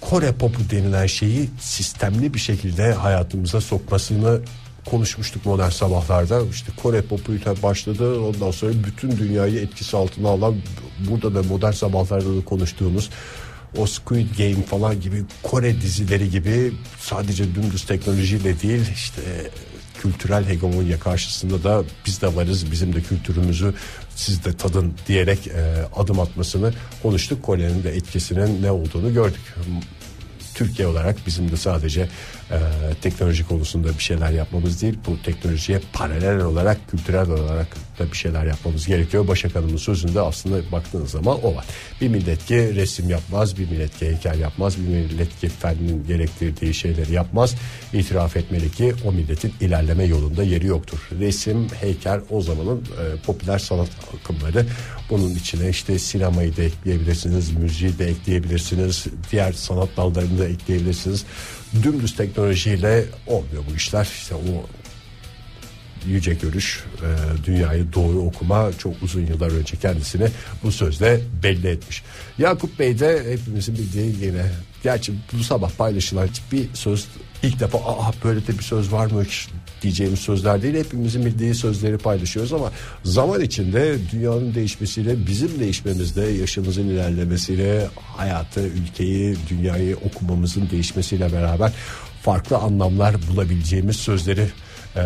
Kore 0.00 0.32
popu 0.32 0.60
denilen 0.70 1.06
şeyi 1.06 1.50
sistemli 1.60 2.34
bir 2.34 2.38
şekilde 2.38 2.92
hayatımıza 2.92 3.60
sokmasını 3.60 4.40
konuşmuştuk 4.86 5.46
modern 5.46 5.70
sabahlarda. 5.70 6.42
İşte 6.50 6.72
Kore 6.82 7.02
popuyla 7.02 7.62
başladı. 7.62 8.20
Ondan 8.20 8.50
sonra 8.50 8.72
bütün 8.86 9.18
dünyayı 9.18 9.60
etkisi 9.60 9.96
altına 9.96 10.28
alan 10.28 10.56
burada 11.10 11.34
da 11.34 11.42
modern 11.42 11.72
sabahlarda 11.72 12.36
da 12.36 12.44
konuştuğumuz 12.44 13.10
o 13.76 13.86
Squid 13.86 14.38
Game 14.38 14.62
falan 14.66 15.00
gibi 15.00 15.24
Kore 15.42 15.80
dizileri 15.80 16.30
gibi 16.30 16.72
sadece 16.98 17.54
dümdüz 17.54 17.84
teknolojiyle 17.84 18.60
değil 18.60 18.90
işte 18.94 19.22
kültürel 20.02 20.48
hegemonya 20.48 21.00
karşısında 21.00 21.64
da 21.64 21.84
biz 22.06 22.22
de 22.22 22.36
varız 22.36 22.70
bizim 22.70 22.94
de 22.94 23.00
kültürümüzü 23.00 23.74
siz 24.14 24.44
de 24.44 24.52
tadın 24.52 24.94
diyerek 25.08 25.46
e, 25.46 25.84
adım 25.96 26.20
atmasını 26.20 26.72
konuştuk. 27.02 27.42
Kore'nin 27.42 27.82
de 27.82 27.90
etkisinin 27.90 28.62
ne 28.62 28.70
olduğunu 28.70 29.14
gördük. 29.14 29.54
Türkiye 30.54 30.88
olarak 30.88 31.16
bizim 31.26 31.50
de 31.50 31.56
sadece 31.56 32.08
e, 32.50 32.58
teknoloji 33.02 33.48
konusunda 33.48 33.88
bir 33.88 34.02
şeyler 34.02 34.30
yapmamız 34.30 34.82
değil 34.82 34.98
bu 35.06 35.22
teknolojiye 35.22 35.80
paralel 35.92 36.40
olarak 36.40 36.90
kültürel 36.90 37.30
olarak 37.30 37.66
da 38.00 38.12
bir 38.12 38.16
şeyler 38.16 38.46
yapmamız 38.46 38.86
gerekiyor. 38.86 39.28
Başak 39.28 39.54
Hanım'ın 39.54 39.76
sözünde 39.76 40.20
aslında 40.20 40.72
baktığınız 40.72 41.10
zaman 41.10 41.44
o 41.44 41.54
var. 41.54 41.64
Bir 42.00 42.08
millet 42.08 42.46
ki 42.46 42.74
resim 42.74 43.10
yapmaz, 43.10 43.58
bir 43.58 43.70
millet 43.70 43.98
ki 43.98 44.06
heykel 44.06 44.38
yapmaz, 44.38 44.78
bir 44.78 44.88
millet 44.88 45.40
ki 45.40 45.48
fennin 45.48 46.06
gerektirdiği 46.06 46.74
şeyleri 46.74 47.12
yapmaz. 47.12 47.54
İtiraf 47.92 48.36
etmeli 48.36 48.70
ki 48.72 48.94
o 49.04 49.12
milletin 49.12 49.52
ilerleme 49.60 50.04
yolunda 50.04 50.42
yeri 50.42 50.66
yoktur. 50.66 51.08
Resim, 51.20 51.68
heykel 51.68 52.20
o 52.30 52.42
zamanın 52.42 52.78
e, 52.78 53.22
popüler 53.26 53.58
sanat 53.58 53.88
akımları. 54.14 54.66
Bunun 55.10 55.34
içine 55.34 55.68
işte 55.68 55.98
sinemayı 55.98 56.56
da 56.56 56.62
ekleyebilirsiniz, 56.62 57.50
müziği 57.50 57.98
de 57.98 58.06
ekleyebilirsiniz, 58.06 59.06
diğer 59.32 59.52
sanat 59.52 59.96
dallarını 59.96 60.38
da 60.38 60.48
ekleyebilirsiniz. 60.48 61.24
Dümdüz 61.82 62.16
teknolojiyle 62.16 63.04
olmuyor 63.26 63.62
bu 63.70 63.76
işler. 63.76 64.04
İşte 64.04 64.34
o 64.34 64.79
yüce 66.06 66.34
görüş, 66.34 66.84
e, 67.02 67.08
dünyayı 67.46 67.92
doğru 67.92 68.18
okuma 68.18 68.70
çok 68.78 69.02
uzun 69.02 69.26
yıllar 69.26 69.50
önce 69.50 69.76
kendisini 69.76 70.28
bu 70.62 70.72
sözle 70.72 71.20
belli 71.42 71.68
etmiş. 71.68 72.02
Yakup 72.38 72.78
Bey 72.78 72.98
de 72.98 73.32
hepimizin 73.32 73.74
bildiği 73.74 74.26
yine 74.26 74.46
gerçi 74.82 75.12
bu 75.32 75.44
sabah 75.44 75.70
paylaşılan 75.70 76.28
bir 76.52 76.66
söz 76.74 77.06
ilk 77.42 77.60
defa 77.60 77.78
aa 77.78 78.12
böyle 78.24 78.46
de 78.46 78.58
bir 78.58 78.62
söz 78.62 78.92
var 78.92 79.10
mı 79.10 79.24
diyeceğimiz 79.82 80.18
sözler 80.18 80.62
değil 80.62 80.74
hepimizin 80.74 81.26
bildiği 81.26 81.54
sözleri 81.54 81.98
paylaşıyoruz 81.98 82.52
ama 82.52 82.72
zaman 83.04 83.40
içinde 83.40 83.96
dünyanın 84.12 84.54
değişmesiyle 84.54 85.26
bizim 85.26 85.60
değişmemizde 85.60 86.22
yaşımızın 86.22 86.88
ilerlemesiyle 86.88 87.88
hayatı 88.16 88.60
ülkeyi 88.60 89.36
dünyayı 89.50 89.96
okumamızın 89.96 90.70
değişmesiyle 90.70 91.32
beraber 91.32 91.72
farklı 92.22 92.56
anlamlar 92.56 93.16
bulabileceğimiz 93.30 93.96
sözleri 93.96 94.46
e, 94.96 95.02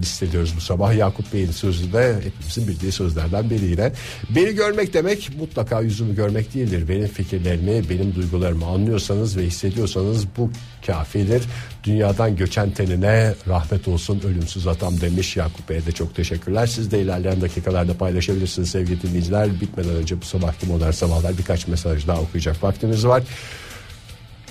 listeliyoruz 0.00 0.56
bu 0.56 0.60
sabah. 0.60 0.96
Yakup 0.96 1.32
Bey'in 1.32 1.50
sözü 1.50 1.92
de 1.92 2.14
hepimizin 2.24 2.68
bildiği 2.68 2.92
sözlerden 2.92 3.50
biri. 3.50 3.92
Beni 4.30 4.54
görmek 4.54 4.94
demek 4.94 5.30
mutlaka 5.38 5.80
yüzümü 5.80 6.14
görmek 6.14 6.54
değildir. 6.54 6.88
Benim 6.88 7.08
fikirlerimi, 7.08 7.90
benim 7.90 8.14
duygularımı 8.14 8.66
anlıyorsanız 8.66 9.36
ve 9.36 9.42
hissediyorsanız 9.42 10.26
bu 10.36 10.50
kafidir. 10.86 11.42
Dünyadan 11.84 12.36
göçen 12.36 12.70
tenine 12.70 13.34
rahmet 13.48 13.88
olsun 13.88 14.20
ölümsüz 14.26 14.66
atam 14.66 15.00
demiş 15.00 15.36
Yakup 15.36 15.68
Bey'e 15.68 15.86
de 15.86 15.92
çok 15.92 16.14
teşekkürler. 16.14 16.66
Siz 16.66 16.90
de 16.90 17.00
ilerleyen 17.00 17.40
dakikalarda 17.40 17.94
paylaşabilirsiniz 17.94 18.70
sevgili 18.70 19.02
dinleyiciler. 19.02 19.60
Bitmeden 19.60 19.94
önce 19.94 20.20
bu 20.20 20.24
sabahki 20.24 20.66
modern 20.66 20.90
sabahlar 20.90 21.38
birkaç 21.38 21.68
mesaj 21.68 22.06
daha 22.06 22.20
okuyacak 22.20 22.64
vaktimiz 22.64 23.06
var. 23.06 23.22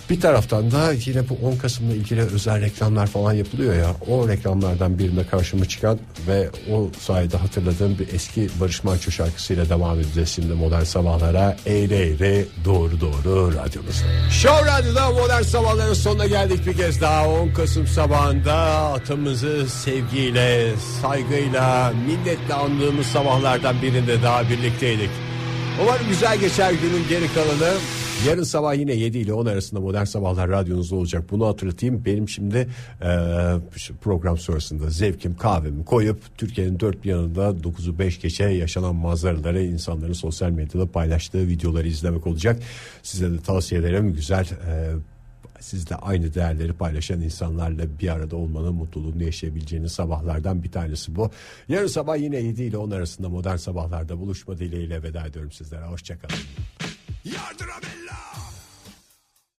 Bir 0.09 0.21
taraftan 0.21 0.71
da 0.71 0.91
yine 1.05 1.29
bu 1.29 1.47
10 1.47 1.55
Kasım'la 1.55 1.93
ilgili 1.93 2.21
özel 2.21 2.61
reklamlar 2.61 3.07
falan 3.07 3.33
yapılıyor 3.33 3.75
ya. 3.75 3.95
O 4.07 4.27
reklamlardan 4.27 4.99
birinde 4.99 5.27
karşıma 5.27 5.65
çıkan 5.65 5.99
ve 6.27 6.49
o 6.73 6.89
sayede 6.99 7.37
hatırladığım 7.37 7.99
bir 7.99 8.13
eski 8.13 8.49
Barış 8.59 8.83
Manço 8.83 9.11
şarkısıyla 9.11 9.69
devam 9.69 9.99
edeceğiz 9.99 10.29
şimdi 10.29 10.53
modern 10.53 10.83
sabahlara. 10.83 11.57
Eğri 11.65 11.93
eğri 11.93 12.45
doğru 12.65 13.01
doğru 13.01 13.53
radyomuzda. 13.55 14.05
Show 14.31 14.71
Radyo'da 14.71 15.09
modern 15.11 15.41
sabahların 15.41 15.93
sonuna 15.93 16.27
geldik 16.27 16.67
bir 16.67 16.77
kez 16.77 17.01
daha. 17.01 17.29
10 17.29 17.49
Kasım 17.49 17.87
sabahında 17.87 18.55
atımızı 18.93 19.69
sevgiyle, 19.69 20.73
saygıyla, 21.01 21.93
minnetle 22.07 22.53
andığımız 22.53 23.05
sabahlardan 23.05 23.81
birinde 23.81 24.23
daha 24.23 24.49
birlikteydik. 24.49 25.09
Umarım 25.81 26.07
güzel 26.09 26.37
geçer 26.37 26.71
günün 26.71 27.07
geri 27.09 27.33
kalanı. 27.33 27.73
Yarın 28.23 28.43
sabah 28.43 28.75
yine 28.75 28.93
7 28.93 29.17
ile 29.17 29.34
10 29.34 29.45
arasında 29.45 29.80
Modern 29.80 30.04
Sabahlar 30.04 30.49
radyonuzda 30.49 30.95
olacak. 30.95 31.23
Bunu 31.32 31.47
hatırlatayım. 31.47 32.06
Benim 32.06 32.30
şimdi 32.30 32.58
e, 33.01 33.08
program 34.01 34.38
sonrasında 34.38 34.89
zevkim 34.89 35.38
kahvemi 35.38 35.86
koyup 35.86 36.19
Türkiye'nin 36.38 36.80
dört 36.80 37.04
bir 37.04 37.10
yanında 37.10 37.41
9'u 37.41 37.99
5 37.99 38.21
geçe 38.21 38.43
yaşanan 38.43 38.95
manzaraları 38.95 39.63
insanların 39.63 40.13
sosyal 40.13 40.49
medyada 40.49 40.91
paylaştığı 40.91 41.47
videoları 41.47 41.88
izlemek 41.88 42.28
olacak. 42.28 42.60
Size 43.04 43.32
de 43.32 43.38
tavsiye 43.38 43.82
ederim. 43.82 44.13
Güzel 44.13 44.45
e, 44.45 44.91
sizle 45.60 45.95
aynı 45.95 46.34
değerleri 46.34 46.73
paylaşan 46.73 47.21
insanlarla 47.21 47.84
bir 47.99 48.10
arada 48.10 48.36
olmanın 48.36 48.73
mutluluğunu 48.73 49.23
yaşayabileceğiniz 49.23 49.91
sabahlardan 49.91 50.63
bir 50.63 50.71
tanesi 50.71 51.15
bu. 51.15 51.32
Yarın 51.69 51.88
sabah 51.88 52.17
yine 52.17 52.38
7 52.38 52.63
ile 52.63 52.78
10 52.78 52.91
arasında 52.91 53.30
modern 53.30 53.56
sabahlarda 53.56 54.19
buluşma 54.19 54.58
dileğiyle 54.58 55.04
veda 55.04 55.25
ediyorum 55.25 55.51
sizlere. 55.51 55.86
Hoşçakalın. 55.86 56.36
Yardıra 57.25 57.73
beni. 57.84 58.04